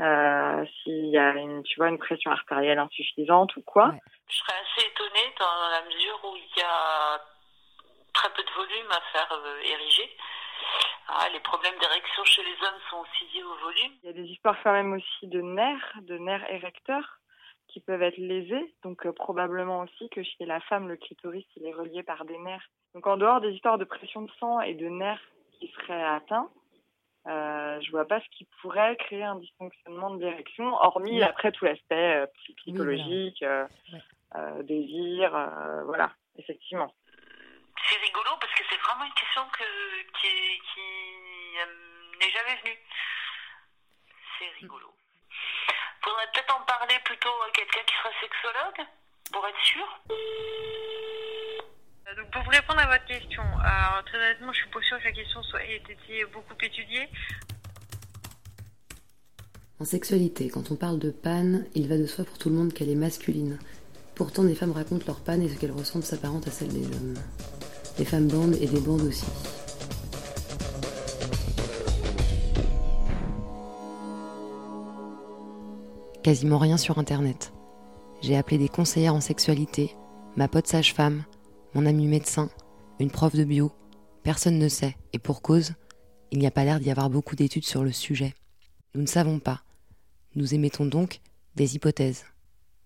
[0.00, 3.94] Euh, s'il y a une, tu vois, une pression artérielle insuffisante ou quoi.
[4.28, 7.20] Je serais assez étonnée dans la mesure où il y a
[8.12, 10.10] très peu de volume à faire euh, ériger.
[11.08, 13.92] Ah, les problèmes d'érection chez les hommes sont aussi liés au volume.
[14.02, 17.20] Il y a des histoires quand même aussi de nerfs, de nerfs érecteurs
[17.68, 18.74] qui peuvent être lésées.
[18.82, 22.68] Donc probablement aussi que chez la femme, le clitoris, il est relié par des nerfs.
[22.94, 25.22] Donc en dehors des histoires de pression de sang et de nerfs
[25.58, 26.50] qui seraient atteints,
[27.26, 31.64] euh, je vois pas ce qui pourrait créer un dysfonctionnement de direction, hormis après tout
[31.64, 32.26] l'aspect
[32.58, 33.44] psychologique,
[34.62, 35.30] désir,
[35.86, 36.92] voilà, effectivement.
[37.88, 39.66] C'est rigolo parce que c'est vraiment une question que,
[40.20, 40.30] qui,
[40.70, 40.86] qui
[42.20, 42.78] n'est jamais venue.
[44.38, 44.94] C'est rigolo.
[46.02, 48.86] Faudrait peut-être en parler plutôt à quelqu'un qui serait sexologue,
[49.32, 50.00] pour être sûr.
[52.06, 54.98] Euh, donc pour vous répondre à votre question, alors très honnêtement, je suis pas sûre
[54.98, 57.08] que la question soit, ait été beaucoup étudiée.
[59.80, 62.72] En sexualité, quand on parle de panne, il va de soi pour tout le monde
[62.72, 63.58] qu'elle est masculine.
[64.14, 67.16] Pourtant, des femmes racontent leur panne et ce qu'elles ressentent s'apparente à celle des hommes.
[67.98, 69.24] Les femmes bandent et des bandes aussi.
[76.22, 77.52] Quasiment rien sur Internet.
[78.20, 79.94] J'ai appelé des conseillères en sexualité,
[80.36, 81.24] ma pote sage-femme,
[81.74, 82.48] mon ami médecin,
[82.98, 83.70] une prof de bio.
[84.22, 85.74] Personne ne sait, et pour cause,
[86.30, 88.34] il n'y a pas l'air d'y avoir beaucoup d'études sur le sujet.
[88.94, 89.62] Nous ne savons pas.
[90.34, 91.20] Nous émettons donc
[91.54, 92.24] des hypothèses.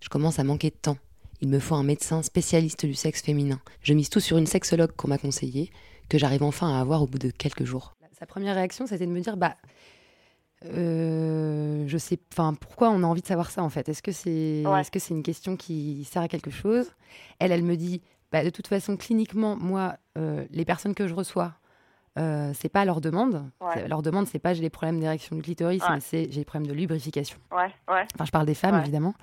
[0.00, 0.98] Je commence à manquer de temps.
[1.40, 3.60] Il me faut un médecin spécialiste du sexe féminin.
[3.82, 5.70] Je mise tout sur une sexologue qu'on m'a conseillée,
[6.08, 7.94] que j'arrive enfin à avoir au bout de quelques jours.
[8.18, 9.54] Sa première réaction, c'était de me dire, bah,
[10.64, 13.88] euh, je sais, enfin, pourquoi on a envie de savoir ça en fait?
[13.88, 16.90] Est-ce que c'est, est-ce que c'est une question qui sert à quelque chose?
[17.38, 21.14] Elle, elle me dit, bah, de toute façon, cliniquement, moi, euh, les personnes que je
[21.14, 21.54] reçois,
[22.18, 23.48] euh, c'est pas leur demande.
[23.86, 26.66] Leur demande, c'est pas j'ai des problèmes d'érection du clitoris, mais c'est j'ai des problèmes
[26.66, 27.38] de lubrification.
[27.52, 28.04] Ouais, ouais.
[28.14, 29.14] Enfin, je parle des femmes, évidemment.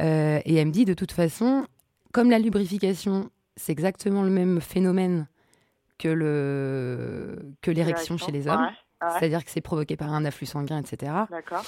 [0.00, 1.66] Euh, et elle me dit, de toute façon,
[2.12, 5.26] comme la lubrification, c'est exactement le même phénomène
[5.98, 8.68] que, le, que l'érection chez les hommes,
[9.00, 11.12] c'est-à-dire que c'est provoqué par un afflux sanguin, etc.
[11.30, 11.64] D'accord.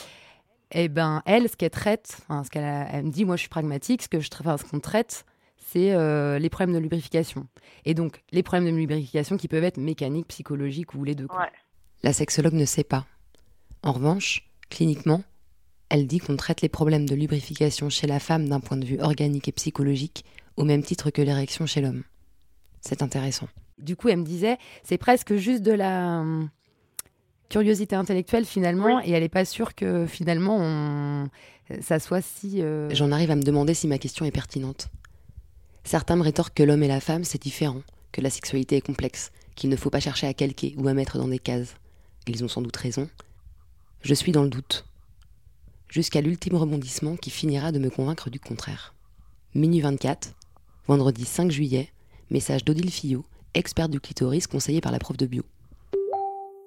[0.75, 3.51] Et eh ben, elle, ce qu'elle traite, ce qu'elle elle me dit, moi je suis
[3.51, 5.27] pragmatique, ce que je, enfin, ce qu'on traite,
[5.59, 7.47] c'est euh, les problèmes de lubrification.
[7.85, 11.27] Et donc, les problèmes de lubrification qui peuvent être mécaniques, psychologiques ou les deux.
[12.03, 13.05] La sexologue ne sait pas.
[13.83, 15.23] En revanche, cliniquement,
[15.93, 18.99] elle dit qu'on traite les problèmes de lubrification chez la femme d'un point de vue
[18.99, 20.25] organique et psychologique
[20.57, 22.03] au même titre que l'érection chez l'homme.
[22.81, 23.47] C'est intéressant.
[23.77, 26.49] Du coup, elle me disait, c'est presque juste de la hum,
[27.51, 31.29] curiosité intellectuelle finalement, et elle n'est pas sûre que finalement
[31.83, 32.63] ça soit si.
[32.63, 34.89] Euh, J'en arrive à me demander si ma question est pertinente.
[35.85, 39.31] Certains me rétorquent que l'homme et la femme c'est différent, que la sexualité est complexe,
[39.57, 41.75] qu'il ne faut pas chercher à calquer ou à mettre dans des cases.
[42.27, 43.11] Ils ont sans doute raison.
[44.01, 44.87] Je suis dans le doute
[45.93, 48.95] jusqu'à l'ultime rebondissement qui finira de me convaincre du contraire.
[49.55, 50.31] Minuit 24,
[50.89, 51.91] vendredi 5 juillet,
[52.31, 55.43] message d'Odile Fillot, experte du clitoris conseillée par la prof de bio.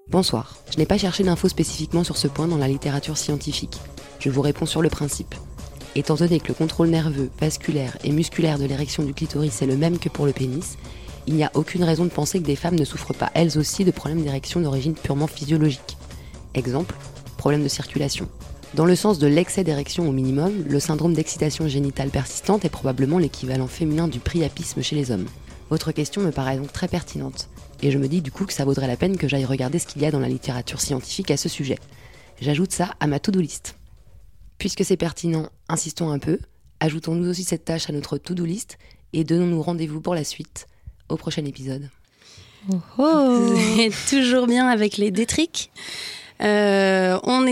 [0.09, 3.79] Bonsoir, je n'ai pas cherché d'infos spécifiquement sur ce point dans la littérature scientifique.
[4.19, 5.33] Je vous réponds sur le principe.
[5.95, 9.75] Étant donné que le contrôle nerveux, vasculaire et musculaire de l'érection du clitoris est le
[9.75, 10.77] même que pour le pénis,
[11.25, 13.85] il n'y a aucune raison de penser que des femmes ne souffrent pas elles aussi
[13.85, 15.97] de problèmes d'érection d'origine purement physiologique.
[16.53, 16.93] Exemple,
[17.37, 18.29] problème de circulation,
[18.75, 23.17] dans le sens de l'excès d'érection au minimum, le syndrome d'excitation génitale persistante est probablement
[23.17, 25.27] l'équivalent féminin du priapisme chez les hommes.
[25.69, 27.47] Votre question me paraît donc très pertinente,
[27.81, 29.87] et je me dis du coup que ça vaudrait la peine que j'aille regarder ce
[29.87, 31.79] qu'il y a dans la littérature scientifique à ce sujet.
[32.41, 33.77] J'ajoute ça à ma to-do list.
[34.57, 36.37] Puisque c'est pertinent, insistons un peu,
[36.81, 38.77] ajoutons nous aussi cette tâche à notre to-do list
[39.13, 40.67] et donnons-nous rendez-vous pour la suite
[41.07, 41.89] au prochain épisode.
[42.69, 43.53] Oh, oh.
[44.09, 45.71] toujours bien avec les détriques.
[46.41, 46.94] Euh,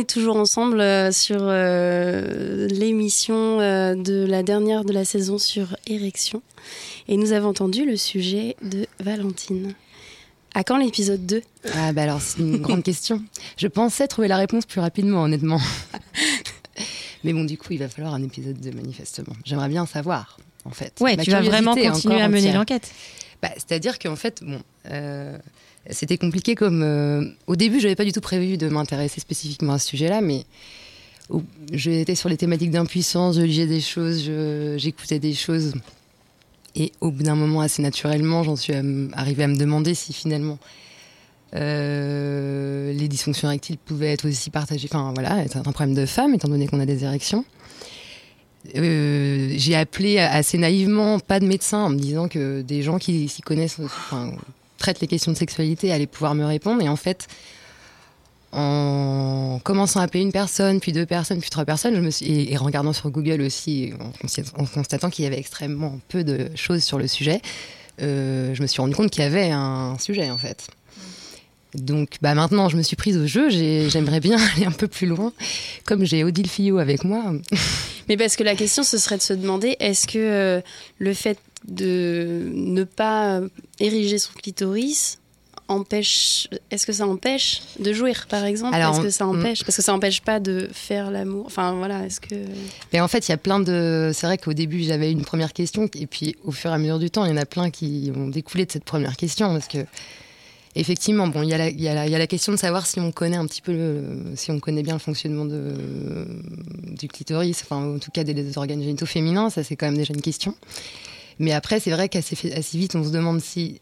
[0.04, 6.42] est toujours ensemble euh, sur euh, l'émission de la dernière de la saison sur érection.
[7.08, 9.74] Et nous avons entendu le sujet de Valentine.
[10.54, 11.42] À quand l'épisode 2
[11.74, 13.24] Ah bah alors c'est une grande question.
[13.58, 15.60] Je pensais trouver la réponse plus rapidement honnêtement.
[17.24, 19.34] Mais bon du coup il va falloir un épisode 2 manifestement.
[19.46, 20.94] J'aimerais bien savoir en fait.
[21.00, 22.92] Ouais, tu vas vraiment continuer à mener l'enquête.
[23.42, 24.62] Bah, C'est-à-dire qu'en fait, bon,
[25.90, 26.82] c'était compliqué comme.
[26.84, 30.22] Euh, au début, je n'avais pas du tout prévu de m'intéresser spécifiquement à ce sujet-là,
[30.22, 30.46] mais
[31.72, 34.30] j'étais sur les thématiques d'impuissance, je lisais des choses,
[34.78, 35.74] j'écoutais des choses.
[36.76, 38.74] Et au bout d'un moment, assez naturellement, j'en suis
[39.14, 40.58] arrivée à me demander si finalement
[41.56, 46.34] euh, les dysfonctions rectiles pouvaient être aussi partagées, enfin voilà, être un problème de femme,
[46.34, 47.46] étant donné qu'on a des érections.
[48.76, 53.28] Euh, j'ai appelé assez naïvement, pas de médecin, en me disant que des gens qui
[53.28, 54.32] s'y connaissent, enfin,
[54.84, 56.82] traite les questions de sexualité allait pouvoir me répondre.
[56.82, 57.28] Et en fait,
[58.52, 62.52] en commençant à appeler une personne, puis deux personnes, puis trois personnes, je me suis,
[62.52, 63.94] et, en regardant sur Google aussi,
[64.58, 67.42] en, constatant qu'il y avait extrêmement peu de choses sur le sujet,
[68.02, 70.68] euh, je me suis rendu compte qu'il y avait un sujet en fait.
[71.76, 75.08] Donc bah maintenant, je me suis prise au jeu, j'aimerais bien aller un peu plus
[75.08, 75.32] loin.
[75.86, 77.34] Comme j'ai Odile Fillot avec moi.
[78.10, 80.62] Mais parce que la question, ce serait de se demander est-ce que euh,
[81.00, 83.42] le fait de ne pas
[83.80, 85.20] ériger son clitoris
[85.70, 88.76] empêche est-ce que ça empêche de jouir par exemple?
[88.92, 89.64] Est-ce que ça empêche?
[89.64, 92.36] Parce que ça empêche pas de faire l'amour enfin voilà est-ce que
[92.92, 94.12] Mais en fait, il y a plein de.
[94.14, 97.00] C'est vrai qu'au début, j'avais une première question, et puis au fur et à mesure
[97.00, 99.70] du temps, il y en a plein qui ont découlé de cette première question, parce
[99.70, 99.78] que
[100.76, 102.52] effectivement, bon, il y, a la- il y, a la- il y a la question
[102.52, 105.46] de savoir si on connaît un petit peu, le- si on connaît bien le fonctionnement
[105.46, 105.74] de,
[107.00, 109.98] du clitoris, enfin, en tout cas des, des organes génitaux féminins, ça c'est quand même
[109.98, 110.56] déjà une question.
[111.40, 113.80] Mais après, c'est vrai qu'assez assez vite, on se demande si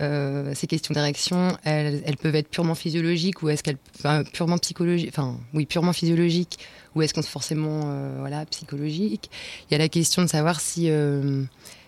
[0.00, 3.78] euh, ces questions d'érection, elles, peuvent être purement physiologiques ou est-ce qu'elles,
[4.32, 6.58] purement psychologiques, enfin, oui, purement physiologiques
[6.94, 9.30] ou est-ce qu'on forcément, euh, voilà, psychologique.
[9.68, 11.44] Il y a la question de savoir si, euh,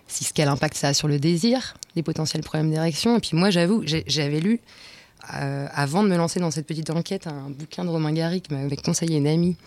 [0.07, 3.17] si ce quel impact ça a sur le désir, les potentiels problèmes d'érection.
[3.17, 4.61] Et puis moi, j'avoue, j'avais lu
[5.33, 8.53] euh, avant de me lancer dans cette petite enquête un bouquin de Romain Gary qui
[8.53, 9.57] m'avait conseillé une amie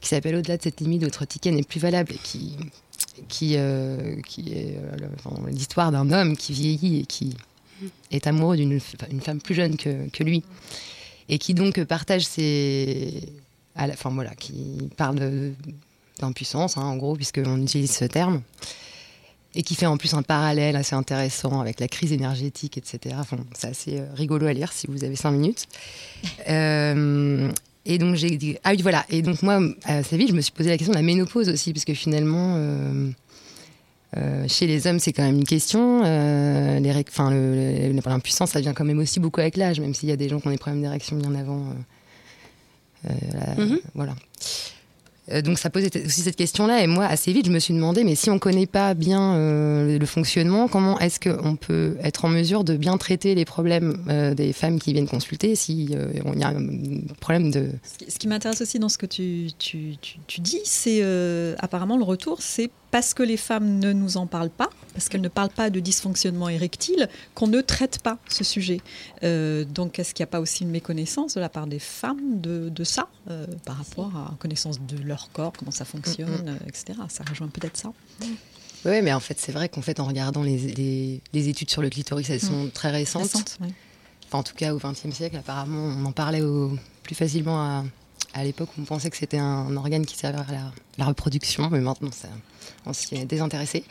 [0.00, 2.56] qui s'appelle Au-delà de cette limite, votre ticket n'est plus valable et qui
[3.28, 7.36] qui, euh, qui est euh, l'histoire d'un homme qui vieillit et qui
[8.10, 8.80] est amoureux d'une
[9.10, 10.42] une femme plus jeune que, que lui.
[11.28, 13.22] Et qui donc partage ses
[13.74, 15.52] à la, enfin voilà qui parle
[16.20, 18.42] d'impuissance hein, en gros puisqu'on utilise ce terme.
[19.56, 23.36] Et qui fait en plus un parallèle assez intéressant avec la crise énergétique etc enfin,
[23.54, 25.66] c'est assez euh, rigolo à lire si vous avez cinq minutes.
[26.48, 27.50] Euh,
[27.86, 30.52] et donc j'ai dit ah oui voilà et donc moi assez vite je me suis
[30.52, 33.10] posé la question de la ménopause aussi parce que finalement euh,
[34.16, 36.02] euh, chez les hommes, c'est quand même une question.
[36.04, 40.28] Euh, l'impuissance, ça vient quand même aussi beaucoup avec l'âge, même s'il y a des
[40.28, 41.64] gens qui ont des problèmes d'érection bien avant.
[43.58, 43.80] Mhm.
[43.94, 44.14] Voilà.
[45.32, 48.04] Euh, donc ça posait aussi cette question-là, et moi, assez vite, je me suis demandé,
[48.04, 52.24] mais si on ne connaît pas bien euh, le fonctionnement, comment est-ce qu'on peut être
[52.24, 55.94] en mesure de bien traiter les problèmes euh, des femmes qui viennent consulter si y
[56.42, 56.66] a un
[57.20, 57.70] problème de...
[58.08, 59.50] Ce qui- m'intéresse aussi dans ce que tu,
[60.38, 61.02] dis, c'est
[61.58, 65.20] apparemment le retour, c'est parce que les femmes ne nous en parlent pas, parce qu'elles
[65.20, 68.80] ne parlent pas de dysfonctionnement érectile, qu'on ne traite pas ce sujet.
[69.24, 72.40] Euh, donc, est-ce qu'il n'y a pas aussi une méconnaissance de la part des femmes
[72.40, 76.30] de, de ça, euh, par rapport à la connaissance de leur corps, comment ça fonctionne,
[76.30, 76.48] Mm, mm.
[76.50, 76.84] euh, etc.
[77.08, 77.92] Ça rejoint peut-être ça.
[78.84, 81.82] Oui, mais en fait, c'est vrai qu'en fait, en regardant les, les- les études sur
[81.82, 82.70] le clitoris, elles sont Mm.
[82.70, 83.22] très récentes.
[83.22, 83.74] Récentes, oui.
[84.28, 87.84] Enfin, en tout cas, au XXe siècle, apparemment, on en parlait au- plus facilement à,
[88.34, 91.80] à l'époque on pensait que c'était un organe qui servait à la, la reproduction, mais
[91.80, 92.28] maintenant, ça,
[92.86, 93.84] on s'y est désintéressé.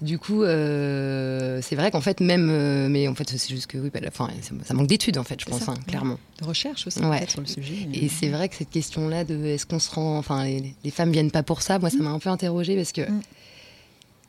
[0.00, 2.48] Du coup, euh, c'est vrai qu'en fait, même.
[2.50, 5.24] euh, mais en fait, c'est juste que oui, bah, enfin, ça, ça manque d'études, en
[5.24, 6.18] fait, je pense, ça, hein, clairement.
[6.40, 7.18] De recherche aussi, Ouais.
[7.18, 7.88] peut-être, sur le sujet.
[7.92, 10.16] Et c'est vrai que cette question-là de est-ce qu'on se rend.
[10.18, 12.92] Enfin, les, les femmes viennent pas pour ça, moi, ça m'a un peu interrogée parce
[12.92, 13.02] que.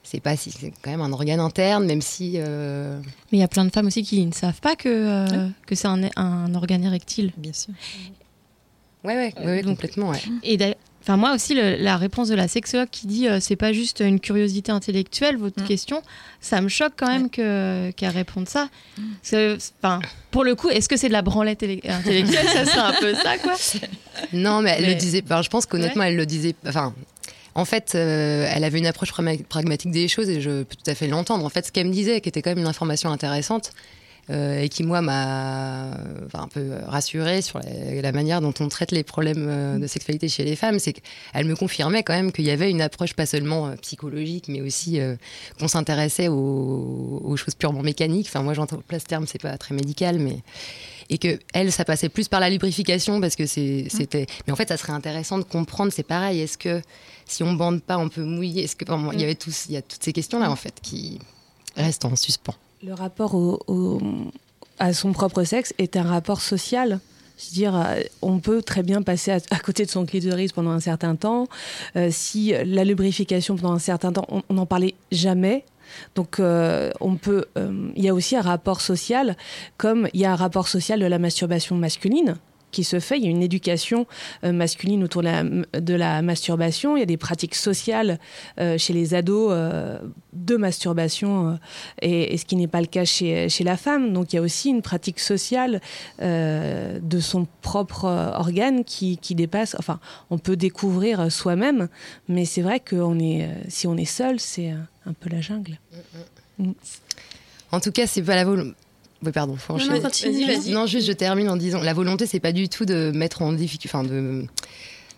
[0.02, 2.34] C'est pas si c'est quand même un organe interne, même si.
[2.38, 3.00] euh,
[3.32, 5.76] Mais il y a plein de femmes aussi qui ne savent pas que, euh, que
[5.76, 7.32] c'est un, un organe érectile.
[7.38, 7.76] Bien sûr.
[9.04, 10.20] Ouais, ouais, ouais, ouais, complètement, ouais.
[10.44, 13.56] Et d'ailleurs- Enfin, moi aussi, le- la réponse de la sexologue qui dit euh, c'est
[13.56, 16.04] pas juste une curiosité intellectuelle, votre question,
[16.42, 18.68] ça me choque quand même que- qu'elle réponde ça.
[18.96, 22.80] Parce que, Enfin, pour le coup, est-ce que c'est de la branlette intellectuelle Ça serait
[22.80, 23.54] un peu ça, quoi?
[24.34, 25.24] Non, mais elle Mais- le disait.
[25.26, 26.54] enfin, je pense qu'honnêtement, elle le disait.
[26.68, 26.94] Enfin,
[27.56, 30.92] en fait, euh, elle avait une approche pragma- pragmatique des choses et je peux tout
[30.92, 31.46] à fait l'entendre.
[31.46, 33.72] En fait, ce qu'elle me disait, qui était quand même une information intéressante
[34.30, 35.92] euh, et qui, moi, m'a
[36.26, 39.88] enfin, un peu rassurée sur la, la manière dont on traite les problèmes euh, de
[39.88, 43.14] sexualité chez les femmes, c'est qu'elle me confirmait quand même qu'il y avait une approche
[43.14, 45.16] pas seulement euh, psychologique, mais aussi euh,
[45.60, 48.28] qu'on s'intéressait aux, aux choses purement mécaniques.
[48.30, 50.38] Enfin, moi, j'entends ce terme, c'est pas très médical, mais
[51.12, 54.56] et que elle ça passait plus par la lubrification parce que c'est- c'était mais en
[54.56, 56.84] fait ça serait intéressant de comprendre c'est pareil est-ce que
[57.26, 59.74] si on bande pas on peut mouiller est-ce que enfin, il y avait tous il
[59.74, 61.18] y a toutes ces questions là en fait qui
[61.76, 62.54] restent en suspens
[62.86, 64.00] Le rapport au- au-
[64.80, 67.00] à son propre sexe est un rapport social.
[67.38, 71.16] C'est-à-dire, euh, on peut très bien passer à, côté de son clitoris pendant un certain
[71.16, 71.48] temps.
[71.96, 75.64] Euh, si la lubrification pendant un certain temps, on n'en parlait jamais.
[76.16, 77.46] Donc, euh, on peut.
[77.96, 79.36] Il y a aussi un rapport social,
[79.78, 82.36] comme il y a un rapport social de la masturbation masculine
[82.72, 83.18] qui se fait.
[83.18, 84.08] Il y a une éducation
[84.44, 86.96] euh, masculine autour de la, masturbation.
[86.98, 88.20] Il y a des pratiques sociales
[88.60, 90.00] euh, chez les ados euh,
[90.34, 91.60] de masturbation,
[92.02, 94.14] et, ce qui n'est pas le cas chez, la femme.
[94.14, 95.82] Donc il y a aussi une pratique sociale
[96.20, 99.76] de son propre organe qui, dépasse.
[99.80, 101.88] Enfin, on peut découvrir soi-même,
[102.28, 102.96] mais c'est vrai que
[103.68, 104.74] si on est seul, c'est
[105.06, 105.80] un peu la jungle.
[106.60, 106.72] Mm.
[107.72, 108.76] en tout cas c'est pas la volonté
[109.24, 110.72] oui, pardon, faut Non, non, continue, vas-y.
[110.72, 113.52] Non, juste je termine en disant la volonté, c'est pas du tout de mettre en
[113.54, 114.46] difficulté, enfin de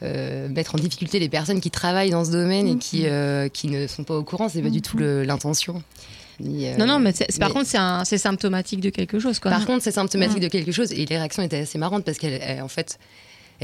[0.03, 3.67] euh, mettre en difficulté les personnes qui travaillent dans ce domaine et qui, euh, qui
[3.67, 4.49] ne sont pas au courant.
[4.49, 5.83] C'est pas du tout le- l'intention.
[6.43, 9.19] Euh, Non, non, mais, c'est- c'est- par mais- contre, c'est un- c'est symptomatique de quelque
[9.19, 9.51] chose, quoi.
[9.51, 10.91] Par contre, c'est symptomatique de quelque chose.
[10.91, 12.97] Et l'érection était assez marrante parce qu'elle, elle, en fait,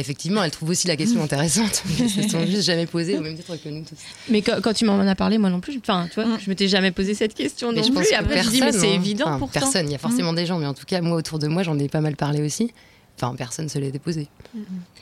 [0.02, 3.22] effectivement, elle trouve aussi la question intéressante, mais elles se sont juste jamais posées au
[3.22, 3.98] même titre que nous tous.
[4.30, 6.68] Mais quand, quand tu m'en as parlé, moi non plus, enfin, tu vois, je m'étais
[6.68, 8.12] jamais posé cette question Mais non je pense plus.
[8.12, 8.94] que Après, je dis, mais personne, c'est hein.
[8.96, 9.60] évident Enfin, pourtant.
[9.60, 10.36] Personne, il y a forcément Mm.
[10.36, 12.42] des gens, mais en tout cas, moi, autour de moi, j'en ai pas mal parlé
[12.42, 12.72] aussi.
[13.20, 14.28] Enfin, personne se l'est déposé.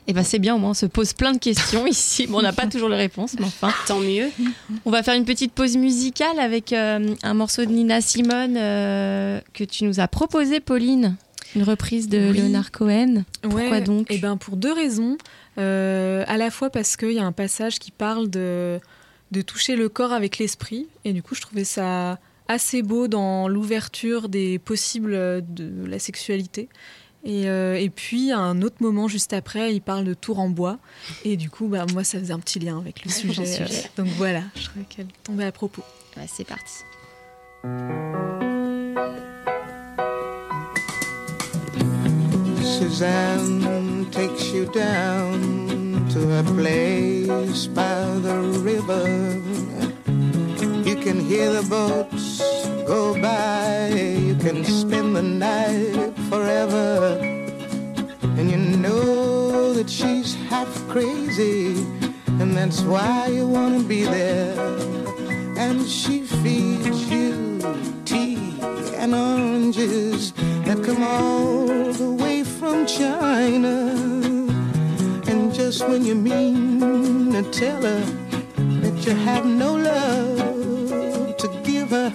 [0.07, 2.27] Et ben c'est bien, au moins on se pose plein de questions ici.
[2.27, 3.73] Bon, on n'a pas toujours les réponses, mais enfin.
[3.87, 4.29] Tant mieux.
[4.85, 9.41] On va faire une petite pause musicale avec euh, un morceau de Nina Simone euh,
[9.53, 11.17] que tu nous as proposé, Pauline.
[11.55, 12.37] Une reprise de Oui.
[12.37, 13.23] Leonard Cohen.
[13.41, 15.17] Pourquoi Ouais, donc Eh ben pour deux raisons.
[15.57, 18.79] Euh, à la fois parce qu'il y a un passage qui parle de,
[19.31, 20.87] de toucher le corps avec l'esprit.
[21.05, 25.13] Et du coup, je trouvais ça assez beau dans l'ouverture des possibles
[25.47, 26.67] de la sexualité.
[27.23, 30.49] Et, euh, et puis, à un autre moment, juste après, il parle de tour en
[30.49, 30.77] bois.
[31.23, 33.45] Et du coup, bah, moi, ça faisait un petit lien avec le sujet.
[33.45, 33.89] sujet.
[33.97, 35.83] donc voilà, je trouvais qu'elle tombait à propos.
[36.27, 36.83] c'est parti.
[42.65, 48.37] Suzanne takes you down to a place by the
[48.71, 49.05] river.
[50.89, 52.41] You can hear the boats
[52.87, 53.89] go by.
[53.89, 57.19] You can spend the night forever.
[58.37, 61.85] And you know that she's half crazy.
[62.39, 64.59] And that's why you want to be there.
[65.55, 67.61] And she feeds you
[68.05, 68.57] tea
[68.95, 70.33] and oranges
[70.65, 71.54] that come all
[72.85, 73.95] China.
[75.27, 77.99] And just when you mean to tell her
[78.81, 82.13] that you have no love to give her,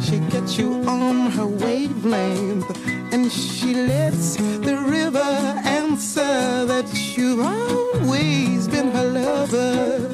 [0.00, 2.70] she gets you on her wavelength.
[3.12, 5.18] And she lets the river
[5.64, 10.09] answer that you've always been her lover.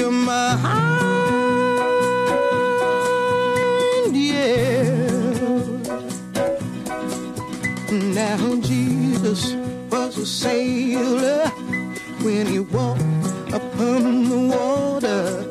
[0.00, 0.56] Your mind,
[4.16, 5.02] yeah.
[8.14, 9.54] Now Jesus
[9.90, 11.48] was a sailor
[12.22, 13.02] when he walked
[13.52, 15.46] upon the water.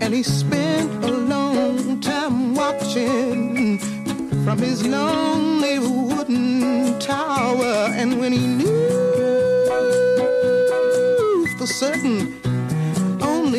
[0.00, 3.80] And he spent a long time watching
[4.44, 7.90] from his lonely wooden tower.
[8.00, 8.68] And when he knew
[11.58, 12.39] for certain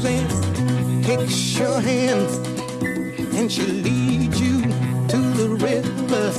[0.00, 2.30] Suzanne takes your hand
[3.36, 4.62] and she leads you
[5.08, 6.32] to the river.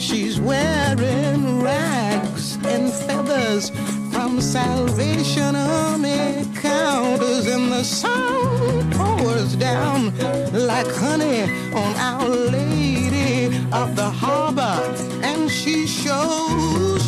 [0.00, 3.70] She's wearing rags and feathers
[4.12, 10.12] from Salvation Army counters, and the sun pours down
[10.52, 11.42] like honey
[11.72, 14.76] on Our Lady of the Harbor,
[15.22, 16.99] and she shows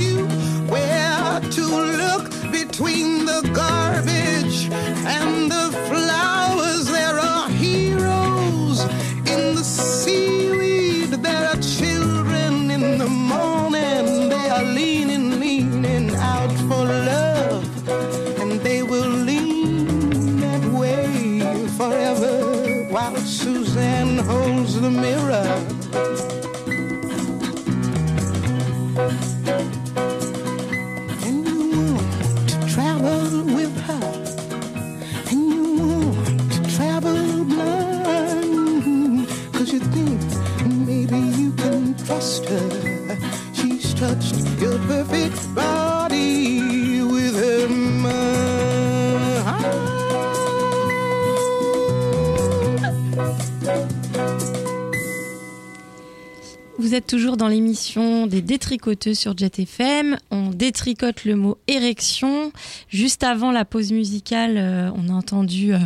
[56.92, 60.18] vous êtes toujours dans l'émission des détricoteuses sur Jet FM.
[60.30, 62.52] On détricote le mot érection.
[62.90, 65.78] Juste avant la pause musicale, euh, on a entendu euh,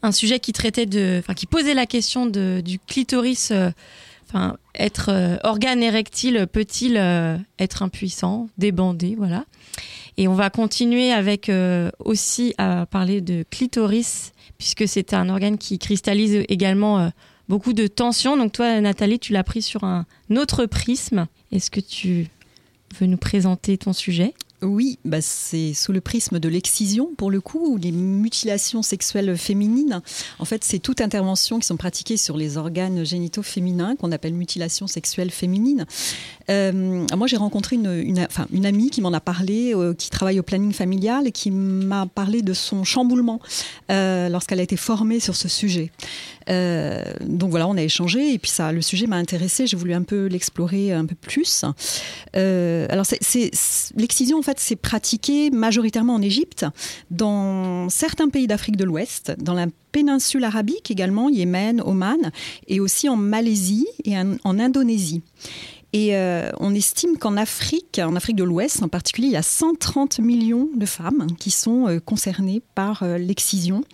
[0.00, 3.50] un sujet qui traitait de, enfin, qui posait la question de, du clitoris.
[3.50, 3.72] euh,
[4.26, 6.96] Enfin, être organe érectile peut-il
[7.58, 9.44] être impuissant, débandé, voilà.
[10.16, 11.52] Et on va continuer avec
[12.00, 17.12] aussi à parler de clitoris, puisque c'est un organe qui cristallise également
[17.48, 18.36] beaucoup de tensions.
[18.36, 21.26] Donc toi, Nathalie, tu l'as pris sur un autre prisme.
[21.52, 22.28] Est-ce que tu
[22.98, 24.34] veux nous présenter ton sujet?
[24.64, 29.36] Oui, bah c'est sous le prisme de l'excision, pour le coup, ou les mutilations sexuelles
[29.36, 30.00] féminines.
[30.38, 34.32] En fait, c'est toute intervention qui sont pratiquées sur les organes génitaux féminins, qu'on appelle
[34.32, 35.86] mutilation sexuelle féminine.
[36.50, 40.72] Euh, moi, j'ai rencontré une amie qui m'en a parlé, euh, qui travaille au planning
[40.72, 43.40] familial, et qui m'a parlé de son chamboulement
[43.90, 45.90] euh, lorsqu'elle a été formée sur ce sujet.
[46.50, 49.66] Euh, donc voilà, on a échangé, et puis ça, le sujet m'a intéressé.
[49.66, 51.64] J'ai voulu un peu l'explorer un peu plus.
[52.36, 53.06] Euh, alors,
[53.96, 56.66] l'excision, en fait, c'est pratiqué majoritairement en Égypte,
[57.10, 62.32] dans certains pays d'Afrique de l'Ouest, dans la péninsule arabique également, Yémen, Oman,
[62.66, 65.22] et aussi en Malaisie et en, Indonésie.
[65.92, 69.42] Et euh, on estime qu'en Afrique, en Afrique de l'Ouest en particulier, il y a
[69.42, 73.84] 130 millions de femmes qui sont concernées par l'excision.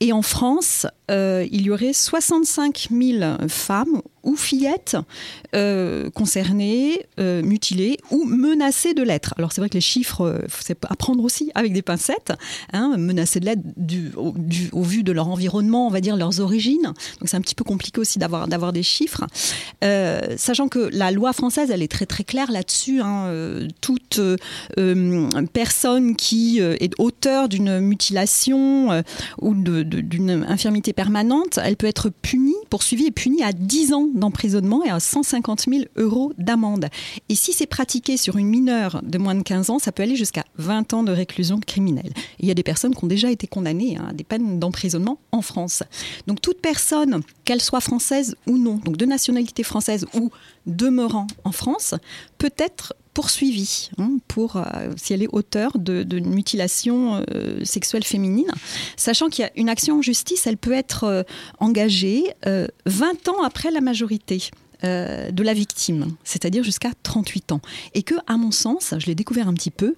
[0.00, 4.96] Et en France, euh, il y aurait 65 000 femmes ou fillettes
[5.54, 9.32] euh, concernées, euh, mutilées ou menacées de l'être.
[9.38, 12.32] Alors c'est vrai que les chiffres, euh, c'est à prendre aussi avec des pincettes.
[12.72, 13.62] Hein, menacées de l'être
[14.16, 16.82] au, vu de leur environnement, on va dire leurs origines.
[16.82, 19.24] Donc c'est un petit peu compliqué aussi d'avoir d'avoir des chiffres.
[20.36, 23.00] Sachant que la loi française, elle est très très claire là-dessus.
[23.00, 23.30] hein.
[23.80, 24.20] Toute
[25.52, 29.02] personne qui est auteur d'une mutilation
[29.40, 34.84] ou d'une infirmité permanente, elle peut être punie, poursuivie et punie à 10 ans d'emprisonnement
[34.84, 36.86] et à 150 000 euros d'amende.
[37.28, 40.16] Et si c'est pratiqué sur une mineure de moins de 15 ans, ça peut aller
[40.16, 42.12] jusqu'à 20 ans de réclusion criminelle.
[42.40, 45.18] Il y a des personnes qui ont déjà été condamnées hein, à des peines d'emprisonnement
[45.36, 45.82] en France.
[46.26, 50.30] Donc toute personne, qu'elle soit française ou non, donc de nationalité française ou
[50.66, 51.94] demeurant en France,
[52.38, 54.62] peut être poursuivie hein, pour euh,
[54.98, 58.50] si elle est auteur de, mutilation euh, sexuelle féminine,
[58.98, 61.22] sachant qu'il y a une action en justice, elle peut être euh,
[61.58, 64.50] engagée euh, 20 ans après la majorité
[64.82, 67.60] de la victime, c'est-à-dire jusqu'à 38 ans.
[67.94, 69.96] Et que, à mon sens, je l'ai découvert un petit peu,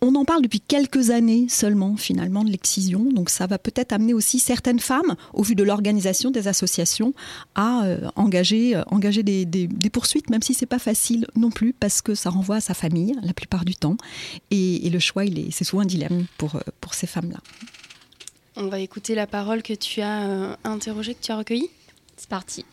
[0.00, 3.00] on en parle depuis quelques années seulement, finalement, de l'excision.
[3.12, 7.14] Donc, ça va peut-être amener aussi certaines femmes, au vu de l'organisation des associations,
[7.56, 11.50] à euh, engager, euh, engager des, des- des poursuites, même si c'est pas facile non
[11.50, 13.96] plus, parce que ça renvoie à sa famille la plupart du temps.
[14.50, 17.38] Et, et le choix, il est, c'est souvent un dilemme pour, euh, pour ces femmes-là.
[18.56, 21.70] On va écouter la parole que tu as euh, interrogée, que tu as recueillie?
[22.16, 22.64] C'est parti.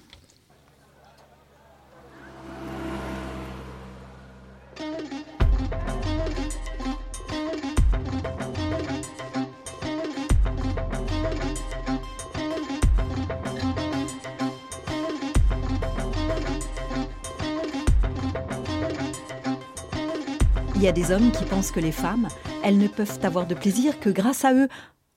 [20.75, 22.27] Il y a des hommes qui pensent que les femmes,
[22.61, 24.67] elles ne peuvent avoir de plaisir que grâce à eux.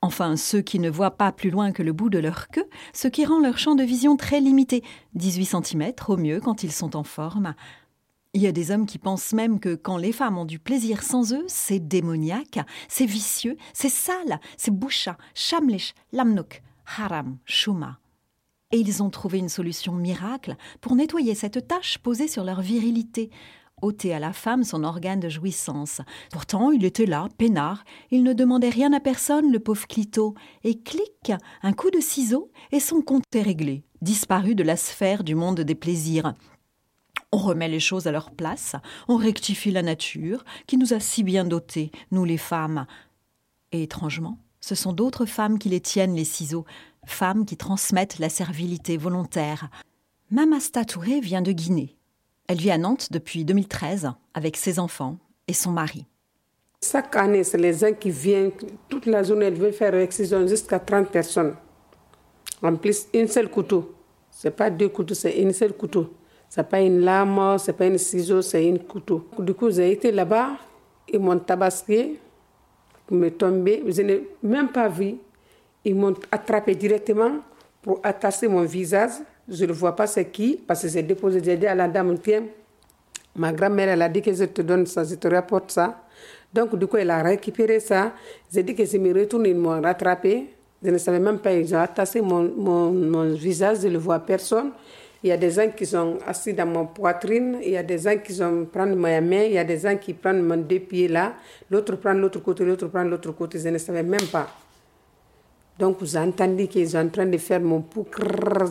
[0.01, 3.09] Enfin, ceux qui ne voient pas plus loin que le bout de leur queue, ce
[3.09, 4.85] qui rend leur champ de vision très limité,
[5.15, 7.55] 18 cm au mieux quand ils sont en forme.
[8.35, 11.03] Il y a des hommes qui pensent même que quand les femmes ont du plaisir
[11.03, 16.63] sans eux, c'est démoniaque, c'est vicieux, c'est sale, c'est boucha, shamlish, lamnouk,
[16.97, 17.99] haram, shuma.
[18.71, 23.31] Et ils ont trouvé une solution miracle pour nettoyer cette tache posée sur leur virilité,
[23.83, 26.01] ôter à la femme son organe de jouissance.
[26.31, 30.81] Pourtant, il était là, peinard, il ne demandait rien à personne, le pauvre Clito, et
[30.81, 35.35] clic, un coup de ciseau, et son compte est réglé, disparu de la sphère du
[35.35, 36.35] monde des plaisirs.
[37.33, 38.75] On remet les choses à leur place,
[39.07, 42.87] on rectifie la nature, qui nous a si bien dotés, nous les femmes.
[43.73, 46.65] Et étrangement, ce sont d'autres femmes qui les tiennent, les ciseaux,
[47.05, 49.69] femmes qui transmettent la servilité volontaire.
[50.31, 51.98] Mamasta Touré vient de Guinée.
[52.49, 56.07] Elle vit à Nantes depuis 2013 avec ses enfants et son mari.
[56.83, 58.53] Chaque année, c'est les gens qui viennent,
[58.89, 61.55] toute la journée, ils veulent faire excision jusqu'à 30 personnes.
[62.63, 63.95] En plus, une seule couteau.
[64.31, 66.15] C'est pas deux couteaux, c'est une seule couteau.
[66.49, 69.29] C'est pas une lame, c'est pas une ciseau, c'est une couteau.
[69.39, 70.53] Du coup, j'ai été là-bas,
[71.13, 72.19] ils m'ont tabassé,
[73.11, 75.17] ils m'ont tombé, je n'ai même pas vu.
[75.85, 77.41] Ils m'ont attrapé directement
[77.83, 79.11] pour attacher mon visage.
[79.51, 82.19] Je ne vois pas c'est qui, parce que j'ai déposé, j'ai dit à la dame,
[82.19, 82.45] tiens,
[83.37, 86.03] ma grand-mère, elle a dit que je te donne ça, je te rapporte ça.
[86.53, 88.13] Donc, du coup, elle a récupéré ça.
[88.53, 90.55] J'ai dit que je me retourne, ils m'ont rattrapé.
[90.83, 94.19] Je ne savais même pas, ils ont attaché mon, mon, mon visage, je ne vois
[94.21, 94.73] personne.
[95.23, 97.99] Il y a des gens qui sont assis dans mon poitrine, il y a des
[97.99, 100.79] gens qui sont prendre ma main, il y a des gens qui prennent mon deux
[100.79, 101.35] pieds là,
[101.69, 104.49] l'autre prend l'autre côté, l'autre prend l'autre côté, je ne savais même pas.
[105.79, 108.07] Donc j'ai entendu qu'ils sont en train de faire mon pouls,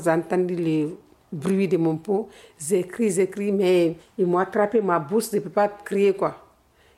[0.03, 0.97] j'ai entendu le
[1.31, 2.27] bruit de mon pouls,
[2.59, 6.43] j'écris, j'écris, mais ils m'ont attrapé ma bouche, je ne peux pas crier quoi.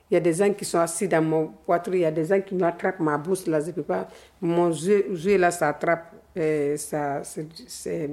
[0.09, 2.25] Il y a des gens qui sont assis dans mon poitrine, il y a des
[2.25, 4.07] gens qui m'attrapent ma bouche là, je ne peux pas.
[4.41, 5.05] Mon jeu,
[5.37, 8.09] là, ça attrape, euh, ça, c'est,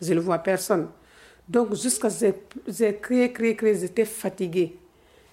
[0.00, 0.88] je ne vois personne.
[1.48, 2.36] Donc jusqu'à ce que
[2.68, 4.76] j'ai crié, crié, crié, j'étais fatiguée.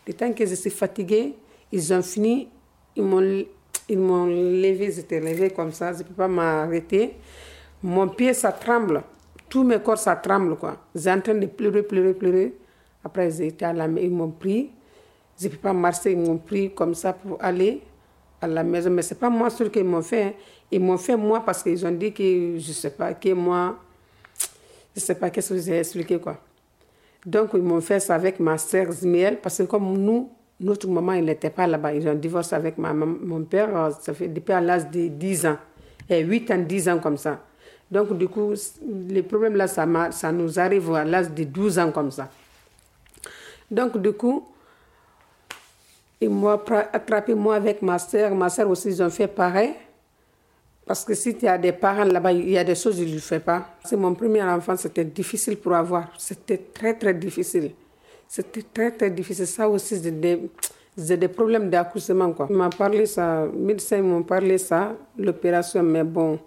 [0.08, 1.36] Le temps que je suis fatiguée,
[1.72, 2.50] ils ont fini,
[2.96, 3.46] ils m'ont
[3.90, 7.16] ils m'ont levé, j'étais levé comme ça, je ne peux pas m'arrêter.
[7.82, 9.02] Mon pied, ça tremble.
[9.50, 10.78] Tout mes corps, ça tremble, quoi.
[10.94, 12.54] J'ai en train de pleurer, pleurer, pleurer.
[13.04, 14.70] Après, j'étais à la ils m'ont pris.
[15.40, 17.82] Je ne peux pas marcher, ils m'ont pris comme ça pour aller
[18.42, 18.92] à la maison.
[18.92, 20.36] Mais ce n'est pas moi seul qu'ils m'ont fait.
[20.72, 23.80] Ils m'ont fait moi parce qu'ils ont dit que, je sais pas, que moi,
[24.96, 26.38] je sais pas qu'est-ce que j'ai expliqué, quoi.
[27.26, 30.30] Donc, ils m'ont fait ça avec ma sœur Zmiel, parce que comme nous,
[30.60, 31.94] notre maman, il n'était pas là-bas.
[31.94, 35.58] Ils ont divorcé avec mon père, euh, ça fait depuis à l'âge de 10 ans.
[36.10, 37.40] Et 8 ans, 10 ans comme ça.
[37.90, 38.54] Donc, du coup,
[39.08, 39.86] les problèmes là, ça,
[40.32, 42.30] nous arrive à l'âge de 12 ans comme ça.
[43.70, 44.48] Donc, du coup,
[46.22, 48.36] ils m'ont attrapé moi avec ma soeur.
[48.36, 49.74] Ma soeur aussi, ils ont fait pareil.
[50.86, 53.20] Parce que si tu as des parents là-bas, il y a des choses qu'ils ne
[53.20, 53.78] font pas.
[53.86, 56.10] C'est mon premier enfant, c'était difficile pour avoir.
[56.18, 57.72] C'était très, très difficile.
[58.30, 59.48] C'était très, très difficile.
[59.48, 60.40] Ça aussi, c'est des,
[60.96, 62.32] des, problèmes d'accouchement.
[62.32, 62.46] Quoi.
[62.52, 66.38] M'ont parlé ça, les médecins m'ont parlé ça, l'opération, mais bon,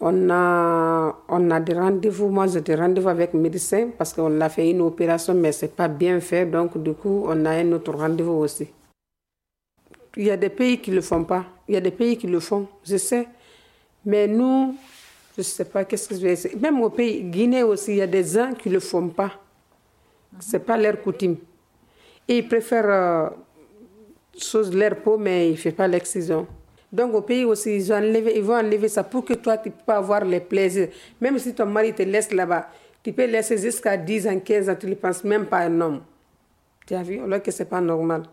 [0.00, 2.28] on a, on a des rendez-vous.
[2.28, 5.66] Moi, j'ai des rendez-vous avec le médecin parce qu'on a fait une opération, mais ce
[5.66, 6.46] n'est pas bien fait.
[6.46, 8.66] Donc, du coup, on a un autre rendez-vous aussi.
[10.16, 11.44] Il y a des pays qui ne le font pas.
[11.68, 13.28] Il y a des pays qui le font, je sais.
[14.06, 14.74] Mais nous,
[15.36, 16.56] je ne sais pas qu'est-ce que je vais essayer?
[16.56, 19.32] Même au pays, Guinée aussi, il y a des gens qui ne le font pas.
[20.40, 21.36] Ce n'est pas leur coutume.
[22.28, 23.30] Et ils préfèrent euh,
[24.38, 26.46] chose leur peau, mais ils ne font pas l'excision.
[26.92, 29.70] Donc au pays aussi, ils, ont enlevé, ils vont enlever ça pour que toi, tu
[29.70, 30.88] peux avoir les plaisirs.
[31.20, 32.68] Même si ton mari te laisse là-bas,
[33.02, 35.80] tu peux laisser jusqu'à 10 ans, 15 ans, tu ne penses même pas à un
[35.80, 36.02] homme.
[36.86, 37.20] Tu as vu?
[37.20, 38.24] Alors que ce n'est pas normal.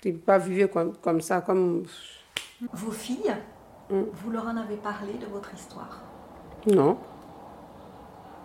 [0.00, 1.84] Tu ne peux pas vivre comme, comme ça, comme...
[2.72, 3.34] Vos filles,
[3.90, 6.00] vous leur en avez parlé de votre histoire?
[6.66, 6.96] Non.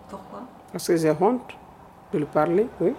[0.08, 0.42] Pourquoi?
[0.72, 1.54] Parce que j'ai honte
[2.12, 2.92] de le parler, oui.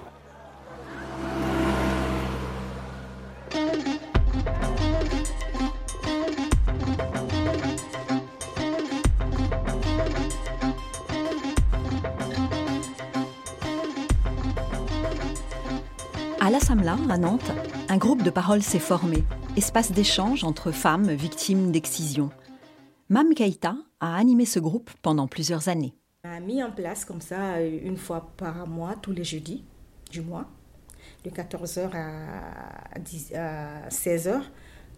[16.42, 17.52] À l'Assemblée, à Nantes,
[17.90, 19.24] un groupe de parole s'est formé,
[19.56, 22.32] espace d'échange entre femmes victimes d'excision.
[23.10, 25.94] Mam Keita a animé ce groupe pendant plusieurs années.
[26.26, 29.64] On a mis en place comme ça une fois par mois, tous les jeudis
[30.12, 30.46] du mois,
[31.24, 33.00] de 14h à,
[33.88, 34.42] 16h.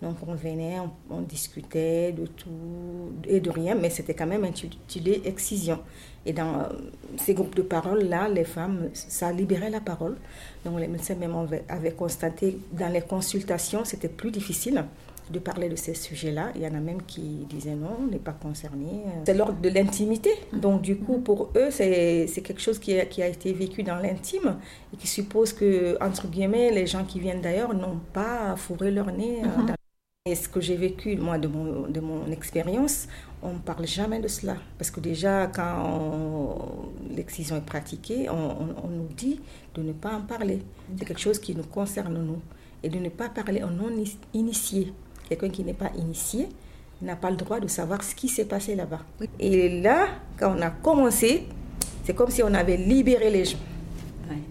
[0.01, 0.77] Donc on venait,
[1.11, 5.79] on, discutait de tout et de rien, mais c'était quand même intitulé Excision.
[6.25, 6.69] Et dans euh,
[7.17, 10.17] ces groupes de parole-là, les femmes, ça libérait la parole.
[10.65, 11.35] Donc les médecins même
[11.69, 14.85] avaient constaté dans les consultations, c'était plus difficile
[15.29, 16.51] de parler de ces sujets-là.
[16.55, 19.03] Il y en a même qui disaient non, on n'est pas concerné.
[19.25, 20.31] C'est l'ordre de l'intimité.
[20.53, 23.95] Donc du coup, pour eux, c'est quelque chose qui a, qui a, été vécu dans
[23.95, 24.57] l'intime
[24.93, 29.11] et qui suppose que, entre guillemets, les gens qui viennent d'ailleurs n'ont pas fourré leur
[29.11, 29.41] nez.
[29.43, 29.75] Euh, dans...
[30.27, 33.07] Et ce que j'ai vécu, moi, de mon, de mon expérience,
[33.41, 34.55] on ne parle jamais de cela.
[34.77, 38.35] Parce que déjà, quand l'excision est pratiquée, on,
[38.83, 39.39] on, nous dit
[39.73, 40.61] de ne pas en parler.
[40.97, 42.39] C'est quelque chose qui nous concerne, nous.
[42.83, 44.93] Et de ne pas parler en non-initié.
[45.31, 46.49] Quelqu'un qui n'est pas initié
[47.01, 48.99] n'a pas le droit de savoir ce qui s'est passé là-bas.
[49.39, 51.47] Et là, quand on a commencé,
[52.03, 53.57] c'est comme si on avait libéré les gens.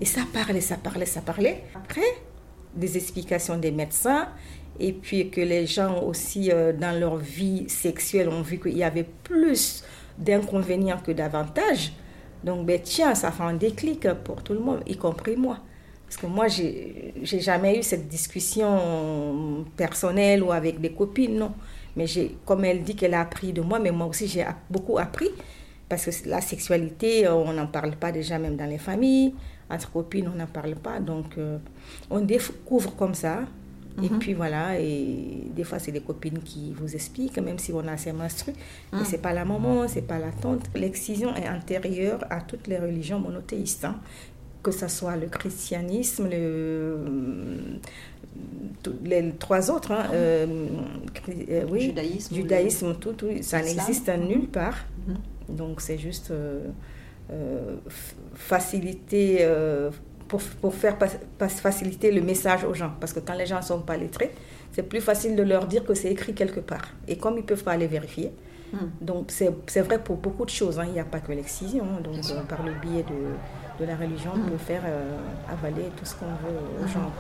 [0.01, 1.65] Et ça parlait, ça parlait, ça parlait.
[1.75, 2.01] Après,
[2.75, 4.29] des explications des médecins,
[4.79, 8.83] et puis que les gens aussi euh, dans leur vie sexuelle ont vu qu'il y
[8.83, 9.85] avait plus
[10.17, 11.93] d'inconvénients que d'avantages.
[12.43, 15.59] Donc, ben, tiens, ça fait un déclic pour tout le monde, y compris moi.
[16.11, 21.53] Parce que moi, j'ai jamais eu cette discussion personnelle ou avec des copines, non.
[21.95, 22.07] Mais
[22.45, 25.29] comme elle dit qu'elle a appris de moi, mais moi aussi, j'ai beaucoup appris.
[25.89, 29.35] Parce que la sexualité, on n'en parle pas déjà même dans les familles.
[29.71, 30.99] Entre copines, on n'en parle pas.
[30.99, 31.59] Donc, euh,
[32.11, 33.43] on découvre comme ça.
[34.03, 34.19] Et Mhm.
[34.19, 37.97] puis voilà, et des fois c'est des copines qui vous expliquent, même si on a
[37.97, 38.53] ses menstrues,
[38.93, 39.05] mais Mhm.
[39.05, 40.63] c'est pas la maman, c'est pas la tante.
[40.77, 43.97] L'excision est antérieure à toutes les religions monothéistes, hein.
[44.63, 46.99] Que ce soit le christianisme, le,
[49.05, 50.47] les trois autres, hein, euh,
[51.15, 54.77] chri- euh, oui, Judaïsme, judaïsme, tout, tout, ça n'existe nulle part.
[55.07, 55.57] Mhm.
[55.57, 56.69] Donc c'est juste euh,
[57.33, 57.77] euh,
[58.35, 59.91] faciliter, euh,
[60.29, 60.97] pour, pour, faire
[61.39, 62.93] faciliter le message aux gens.
[63.01, 64.33] Parce que quand les gens ne sont pas lettrés,
[64.73, 66.89] c'est plus facile de leur dire que c'est écrit quelque part.
[67.09, 68.31] Et comme ils ne peuvent pas aller vérifier,
[68.73, 68.77] hmm.
[69.01, 70.79] donc c'est vrai pour beaucoup de choses.
[70.79, 70.85] Hein.
[70.87, 71.85] Il n'y a pas que l'excision.
[72.05, 73.35] Donc par le biais de,
[73.81, 74.51] de la religion, on hmm.
[74.51, 74.83] peut faire
[75.49, 76.89] avaler tout ce qu'on veut aux hmm.
[76.89, 77.13] gens.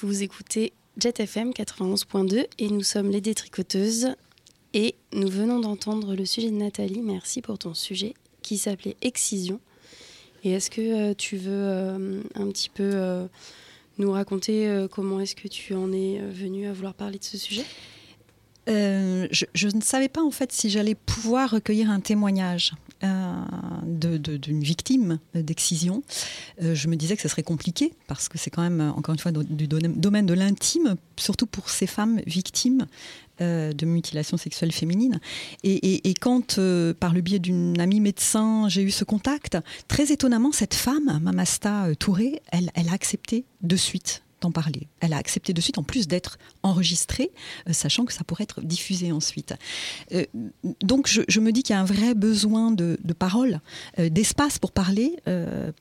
[0.00, 4.16] Vous écoutez Jet FM 91.2 et nous sommes les détricoteuses
[4.74, 7.02] et nous venons d'entendre le sujet de Nathalie.
[7.02, 9.60] Merci pour ton sujet qui s'appelait Excision.
[10.42, 10.80] Et est-ce que
[11.10, 13.28] euh, tu veux euh, un petit peu euh,
[13.98, 17.64] nous raconter comment est-ce que tu en es venu à vouloir parler de ce sujet?
[18.66, 22.72] Je, ne savais pas en fait si j'allais pouvoir recueillir un témoignage
[23.02, 26.02] d'une victime d'excision.
[26.60, 29.32] je me disais que ce serait compliqué parce que c'est quand même encore une fois
[29.32, 32.86] du domaine de l'intime, surtout pour ces femmes victimes
[33.40, 35.20] euh, de mutilation sexuelle féminine.
[35.62, 40.50] Et, quand, euh, par le biais d'une amie médecin, j'ai eu ce contact, très étonnamment,
[40.50, 44.88] cette femme, Mamasta Touré, elle a accepté de suite d'en parler.
[45.00, 47.30] Elle a accepté de suite, en plus d'être enregistrée,
[47.68, 49.54] euh, sachant que ça pourrait être diffusé ensuite.
[50.12, 50.24] Euh,
[50.82, 53.60] donc je, me dis qu'il y a un vrai besoin de, parole,
[53.98, 55.16] euh, d'espace pour parler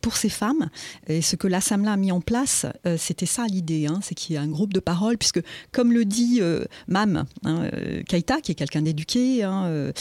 [0.02, 0.70] pour ces femmes.
[1.08, 2.66] Et ce que l'Assemblée a mis en place,
[2.98, 5.42] c'était ça l'idée, hein, c'est qu'il y a un groupe de parole, puisque
[5.72, 6.42] comme le dit
[6.88, 7.70] Mam hein,
[8.08, 9.92] Kaita, qui est quelqu'un d'éduqué, hein,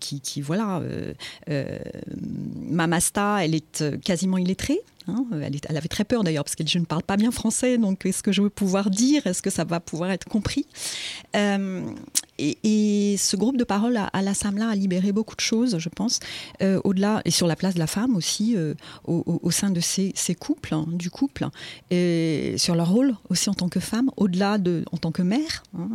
[0.00, 0.82] qui, qui, voilà,
[2.70, 4.80] Mamasta, elle est quasiment illettrée.
[5.06, 7.76] Hein, elle, avait très peur d'ailleurs parce qu'elle dit je ne parle pas bien français,
[7.76, 10.66] donc est-ce que je vais pouvoir dire, est-ce que ça va pouvoir être compris?
[11.36, 11.82] Euh,
[12.38, 16.18] et, ce groupe de parole à, la Samla a libéré beaucoup de choses, je pense,
[16.62, 18.74] euh, au-delà et sur la place de la femme aussi, euh,
[19.04, 21.46] au, sein de ces, couples, hein, du couple,
[21.90, 25.62] et sur leur rôle aussi en tant que femme, au-delà de en tant que mère,
[25.78, 25.88] hein,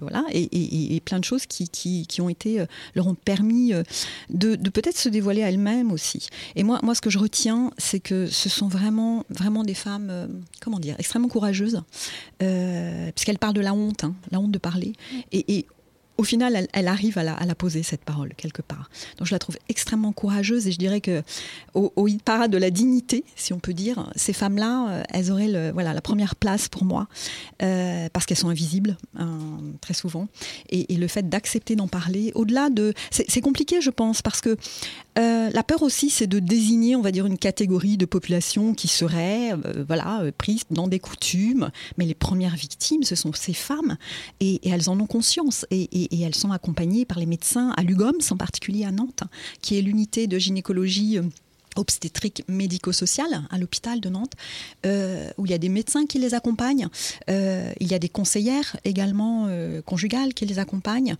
[0.00, 2.64] voilà, et, plein de choses qui, qui, ont été
[2.94, 3.72] leur ont permis
[4.30, 6.28] de, de peut-être se dévoiler à elles-mêmes aussi.
[6.54, 10.08] Et moi, moi, ce que je retiens, c'est que ce sont vraiment, vraiment des femmes,
[10.10, 10.26] euh,
[10.60, 11.82] comment dire, extrêmement courageuses,
[12.42, 14.92] euh, puisqu'elles parlent de la honte, hein, la honte de parler.
[15.32, 15.66] et,
[16.18, 18.90] au final, elle, arrive à la, poser, cette parole, quelque part.
[19.18, 21.22] Donc je la trouve extrêmement courageuse et je dirais que
[21.74, 25.48] au, au parade de la dignité, si on peut dire, ces femmes-là, euh, elles auraient
[25.48, 27.08] le, voilà, la première place pour moi,
[27.62, 29.38] euh, parce qu'elles sont invisibles, hein,
[29.80, 30.28] très souvent.
[30.70, 32.92] Et, le fait d'accepter d'en parler, au-delà de...
[33.10, 34.56] C'est compliqué, je pense, parce que
[35.18, 38.88] euh, la peur aussi, c'est de désigner, on va dire, une catégorie de population qui
[38.88, 39.52] serait
[39.86, 41.70] voilà, prise dans des coutumes.
[41.98, 43.96] Mais les premières victimes, ce sont ces femmes,
[44.40, 45.66] et, elles en ont conscience.
[45.70, 49.24] et et, elles sont accompagnées par les médecins à l'UGOMS, en particulier à Nantes,
[49.60, 51.22] qui est l'unité de gynécologie euh,
[51.76, 54.32] obstétrique médico-sociale à l'hôpital de Nantes,
[54.86, 56.88] euh, où il y a des médecins qui les accompagnent.
[57.30, 59.48] Euh, il y a des conseillères également
[59.86, 61.16] conjugales qui les accompagnent.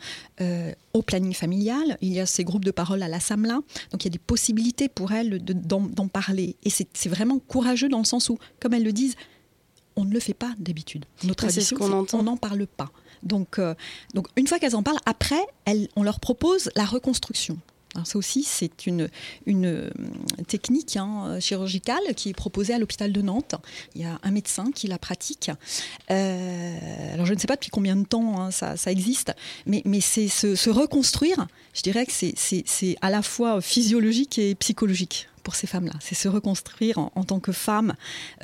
[0.95, 3.61] au planning familial, il y a ces groupes de parole à la SAMLA.
[3.91, 6.57] Donc il y a des possibilités pour elles d'en parler.
[6.65, 9.17] Et c'est vraiment courageux dans le sens où, comme elles le disent,
[9.97, 11.05] on ne le fait pas d'habitude.
[11.25, 12.91] Notre tradition, on n'en parle pas.
[13.23, 13.75] Donc, euh,
[14.15, 15.41] donc une fois qu'elles en parlent, après,
[15.97, 17.59] on leur propose la reconstruction.
[17.95, 19.09] Alors ça aussi, c'est une,
[19.45, 19.91] une euh,
[20.49, 23.55] technique hein, chirurgicale qui est proposée à l'hôpital de Nantes.
[23.95, 25.51] Il y a un médecin qui la pratique.
[26.11, 29.35] Euh, alors je ne sais pas depuis combien de temps hein, ça, existe,
[29.67, 35.29] mais, mais c'est se, reconstruire, je dirais que c'est à la fois physiologique et psychologique
[35.43, 35.95] pour ces femmes-là.
[36.01, 37.95] C'est se reconstruire en, tant que femme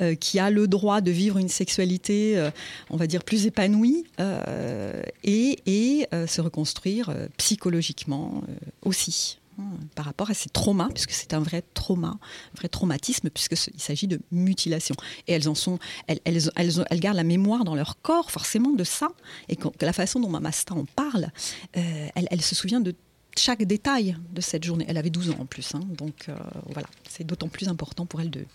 [0.01, 2.51] euh, qui a le droit de vivre une sexualité, euh,
[2.89, 8.41] on va dire, plus épanouie euh, et, et se reconstruire psychologiquement
[8.83, 9.63] aussi hein,
[9.95, 14.07] par rapport à ces traumas, puisque c'est un vrai trauma, un vrai traumatisme, puisqu'il s'agit
[14.07, 14.95] de mutilation.
[15.27, 18.83] Et elles en sont, elles, elles, elles, gardent la mémoire dans leur corps, forcément, de
[18.83, 19.09] ça.
[19.49, 21.29] Et la façon dont Mamasta en parle,
[21.73, 22.93] elle, elle se souvient de
[23.39, 24.85] chaque détail de cette journée.
[24.87, 26.35] Elle avait 12 ans en plus, hein, donc euh,
[26.71, 28.45] voilà, c'est d'autant plus important pour elle de,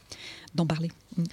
[0.54, 0.90] d'en parler.
[1.16, 1.24] Mm.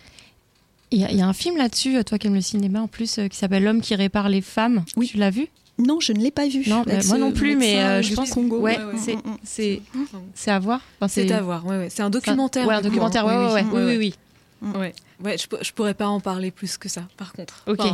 [0.94, 3.30] Il y, a un film là-dessus, euh, toi qui aimes le cinéma en plus, euh,
[3.30, 4.84] qui s'appelle L'homme qui répare les femmes.
[4.98, 5.08] Oui.
[5.08, 5.48] Tu l'as vu?
[5.78, 6.64] Non, je ne l'ai pas vu.
[6.68, 8.60] Non, moi non plus, mais je pense Congo.
[8.60, 9.82] Ouais, c'est c'est
[10.36, 10.82] c'est à voir.
[11.08, 11.66] c'est à voir.
[11.66, 11.90] Ouais, ouais.
[11.90, 12.68] C'est un documentaire.
[12.68, 13.26] ouais, un documentaire.
[13.26, 14.14] Ouais, ouais, oui, oui, oui.
[14.76, 14.94] Ouais,
[15.24, 15.38] ouais.
[15.38, 17.64] Je, je pourrais pas en parler plus que ça, par contre.
[17.68, 17.86] Ok.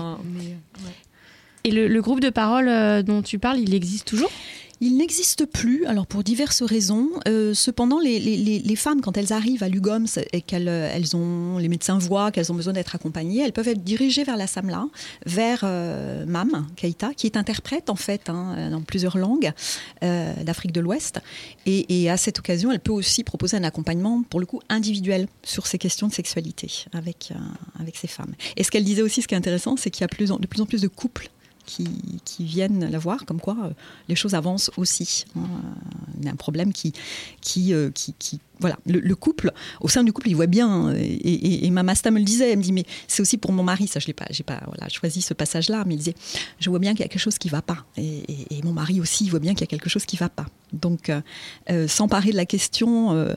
[1.64, 4.32] Et le, le, groupe de parole dont tu parles, il existe toujours?
[4.80, 7.10] Il n'existe plus, alors pour diverses raisons.
[7.28, 11.98] Euh, cependant, les, femmes, quand elles arrivent à l'UGOMS et qu'elles euh, ont, les médecins
[11.98, 14.88] voient qu'elles ont besoin d'être accompagnées, elles peuvent être dirigées vers la SAMLA,
[15.26, 19.52] vers euh, Mam Keita, qui est interprète en fait hein, dans plusieurs langues
[20.02, 21.22] d'Afrique de l'Ouest.
[21.66, 25.66] Et, à cette occasion, elle peut aussi proposer un accompagnement, pour le coup, individuel sur
[25.66, 27.34] ces questions de sexualité avec,
[27.80, 28.34] avec ces femmes.
[28.56, 30.48] Et ce qu'elle disait aussi, ce qui est intéressant, c'est qu'il y a plus de
[30.48, 31.30] plus en plus de couples
[31.68, 33.70] qui, viennent la voir, comme quoi euh,
[34.08, 35.26] les choses avancent aussi.
[35.36, 35.42] hein.
[36.18, 36.94] Il y a un problème qui,
[37.42, 39.52] qui, euh, qui, voilà, le, le couple,
[39.82, 40.94] au sein du couple, il voit bien.
[40.96, 43.88] Et, et, et me le disait, elle me dit, mais c'est aussi pour mon mari,
[43.88, 46.16] ça je l'ai pas, pas, voilà, choisi ce passage-là, mais il disait,
[46.60, 48.24] je vois bien qu'il y a quelque chose qui va pas, et,
[48.64, 50.46] mon mari aussi, il voit bien qu'il y a quelque chose qui va pas.
[50.74, 51.22] Donc, euh,
[51.70, 53.28] euh, s'emparer de la question.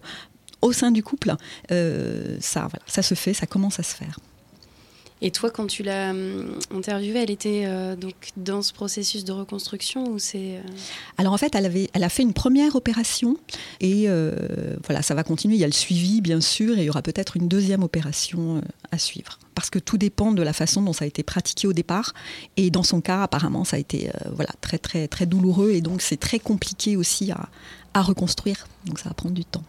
[0.62, 1.35] au sein du couple,
[1.68, 4.18] ça, ça se fait, ça commence à se faire.
[5.23, 9.33] Et toi, quand tu l'as hum, interviewée, elle était euh, donc dans ce processus de
[9.33, 10.62] reconstruction ou c'est euh,
[11.18, 13.37] Alors en fait, elle, avait, elle a fait une première opération
[13.81, 15.57] et euh, voilà, ça va continuer.
[15.57, 18.62] Il y a le suivi, bien sûr, et il y aura peut-être une deuxième opération
[18.91, 19.39] à suivre.
[19.55, 22.14] Parce que tout dépend de la façon dont ça a été pratiqué au départ.
[22.57, 26.01] Et dans son cas, apparemment, ça a été voilà, très, très, très douloureux et donc
[26.01, 27.49] c'est très compliqué aussi à,
[27.93, 28.66] à reconstruire.
[28.87, 29.64] Donc ça va prendre du temps.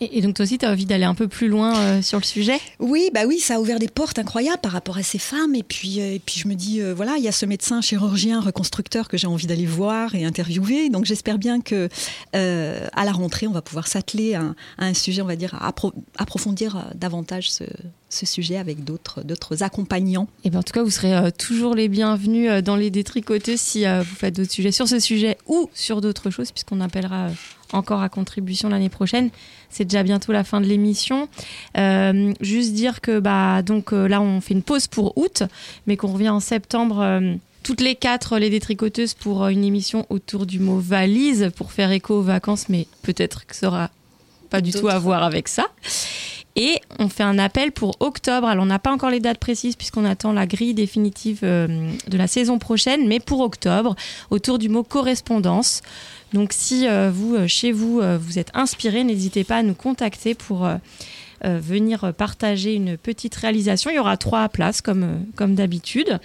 [0.00, 2.18] Et, et donc toi aussi, tu as envie d'aller un peu plus loin euh, sur
[2.18, 2.58] le sujet?
[2.78, 5.54] Oui, bah oui, ça a ouvert des portes incroyables par rapport à ces femmes.
[5.54, 7.80] Et puis, euh, et puis je me dis, euh, voilà, il y a ce médecin
[7.80, 10.88] chirurgien reconstructeur que j'ai envie d'aller voir et interviewer.
[10.88, 11.88] Donc j'espère bien que
[12.32, 15.54] à la rentrée, on va pouvoir s'atteler à, un- à un sujet, on va dire,
[15.54, 17.64] à appro- approfondir davantage ce,
[18.08, 20.28] ce sujet avec d'autres d'autres accompagnants.
[20.44, 24.16] Et ben en tout cas, vous serez toujours les bienvenus dans les détricoteuses si vous
[24.16, 27.28] faites d'autres sujets sur ce sujet ou sur d'autres choses, puisqu'on appellera
[27.72, 29.30] encore à contribution l'année prochaine.
[29.68, 31.28] C'est déjà bientôt la fin de l'émission.
[31.76, 35.42] Euh, juste dire que bah donc euh, là, on fait une pause pour août,
[35.86, 37.00] mais qu'on revient en septembre.
[37.00, 41.92] euh, toutes les quatre, les détricoteuses, pour une émission autour du mot valise, pour faire
[41.92, 43.90] écho aux vacances, mais peut-être que ça aura
[44.48, 45.66] pas du tout à voir avec ça.
[46.56, 48.48] Et on fait un appel pour octobre.
[48.48, 52.26] Alors, on n'a pas encore les dates précises puisqu'on attend la grille définitive de la
[52.26, 53.94] saison prochaine, mais pour octobre,
[54.30, 55.82] autour du mot correspondance.
[56.32, 59.74] Donc, si euh, vous, euh, chez vous, euh, vous êtes inspiré, n'hésitez pas à nous
[59.74, 60.68] contacter pour
[61.42, 63.90] venir partager une petite réalisation.
[63.90, 66.18] Il y aura trois places, comme, comme d'habitude.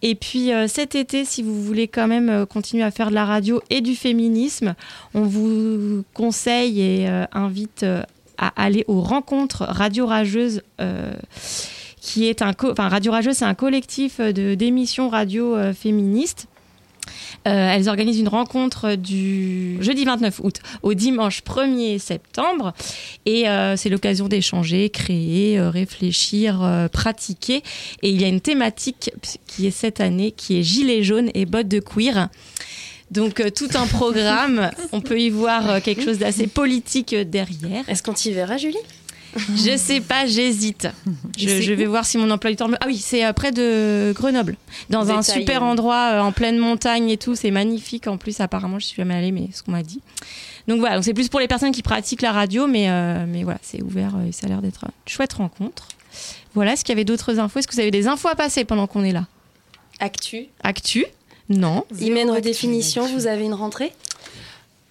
[0.00, 3.60] Et puis, cet été, si vous voulez quand même continuer à faire de la radio
[3.68, 4.74] et du féminisme,
[5.12, 7.84] on vous conseille et invite
[8.38, 10.62] à aller aux rencontres Radio Rageuse.
[12.00, 16.48] qui est un enfin Radio Rageuse, c'est un collectif de d'émissions radio féministes.
[17.46, 22.72] Euh, elles organisent une rencontre du jeudi 29 août au dimanche 1er septembre
[23.24, 27.62] et euh, c'est l'occasion d'échanger, créer, euh, réfléchir, euh, pratiquer.
[28.02, 29.10] Et il y a une thématique
[29.46, 32.28] qui est cette année qui est gilets jaunes et bottes de cuir.
[33.10, 37.24] Donc euh, tout un programme, on peut y voir euh, quelque chose d'assez politique euh,
[37.24, 37.88] derrière.
[37.88, 38.78] Est-ce qu'on t'y verra, Julie?
[39.56, 40.88] Je sais pas, j'hésite.
[41.36, 42.76] Je, vais voir si mon emploi du temps me...
[42.80, 44.56] Ah oui, c'est euh, près de Grenoble,
[44.90, 47.34] dans un super endroit euh, en pleine montagne et tout.
[47.34, 48.06] C'est magnifique.
[48.06, 50.00] En plus, apparemment, je suis jamais allée, mais ce qu'on m'a dit.
[50.68, 53.44] Donc voilà, donc c'est plus pour les personnes qui pratiquent la radio, mais, euh, mais
[53.44, 55.88] voilà, c'est ouvert et ça a l'air d'être une chouette rencontre.
[56.54, 57.58] Voilà, est-ce qu'il y avait d'autres infos?
[57.58, 59.26] Est-ce que vous avez des infos à passer pendant qu'on est là?
[60.00, 60.46] Actu.
[60.62, 61.06] Actu?
[61.48, 61.84] Non.
[62.00, 63.92] Hymen redéfinition, vous avez une rentrée?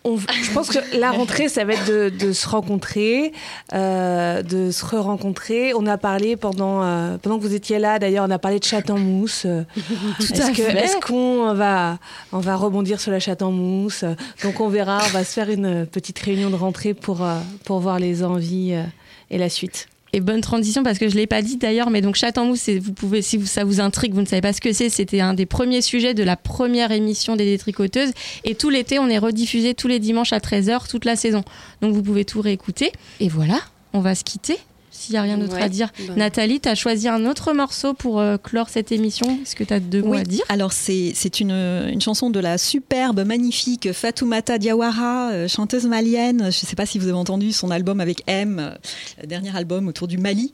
[0.07, 3.33] On- je pense que la rentrée, ça va être de, de se rencontrer,
[3.73, 5.73] euh, de se re-rencontrer.
[5.73, 8.63] On a parlé pendant, euh, pendant que vous étiez là, d'ailleurs, on a parlé de
[8.63, 9.43] chatte en mousse.
[9.45, 9.63] Euh,
[10.19, 10.77] Tout est-ce à que- fait.
[10.77, 11.97] Est-ce qu'on va,
[12.31, 14.05] on va rebondir sur la chatte en mousse?
[14.43, 17.79] Donc on verra, on va se faire une petite réunion de rentrée pour, euh, pour
[17.79, 18.83] voir les envies euh,
[19.31, 19.87] et la suite.
[20.15, 22.69] Et bonne transition parce que je l'ai pas dit d'ailleurs, mais donc Chat en mousse,
[22.69, 25.33] vous pouvez, si ça vous intrigue, vous ne savez pas ce que c'est, c'était un
[25.33, 28.11] des premiers sujets de la première émission des détricoteuses.
[28.45, 31.43] Et tout l'été, on est rediffusé tous les dimanches à 13h toute la saison.
[31.81, 32.93] Donc vous pouvez tout réécouter.
[33.19, 33.59] Et voilà,
[33.91, 34.57] on va se quitter.
[34.97, 35.91] S'il n'y a rien d'autre Ouais, à dire.
[36.15, 39.27] Nathalie, tu as choisi un autre morceau pour euh, clore cette émission.
[39.41, 40.43] Est-ce que tu as deux mots à dire?
[40.49, 46.39] alors c'est c'est une, une chanson de la superbe, magnifique Fatoumata Diawara, euh, chanteuse malienne.
[46.39, 49.87] Je ne sais pas si vous avez entendu son album avec M, euh, dernier album
[49.87, 50.51] autour du Mali.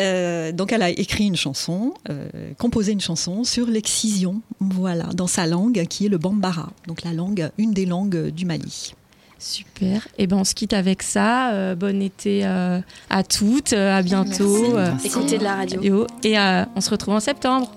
[0.00, 2.28] Euh, donc elle a écrit une chanson, euh,
[2.58, 7.12] composé une chanson sur l'excision, voilà, dans sa langue qui est le Bambara, donc la
[7.12, 8.94] langue, une des langues du Mali.
[9.40, 10.06] Super.
[10.18, 11.52] Et ben on se quitte avec ça.
[11.52, 12.78] Euh, bon été euh,
[13.08, 13.72] à toutes.
[13.72, 14.74] euh, à bientôt.
[14.74, 15.06] Merci.
[15.06, 16.06] Écoutez de la radio.
[16.22, 17.72] Et euh, on se retrouve en septembre.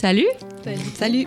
[0.00, 0.26] Salut.
[0.94, 1.26] Salut.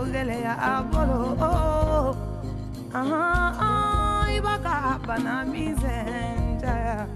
[0.00, 2.16] ogele ya abolo oh, oh, oh
[2.94, 3.24] aha
[3.60, 7.06] ah, ibaka bana mizenja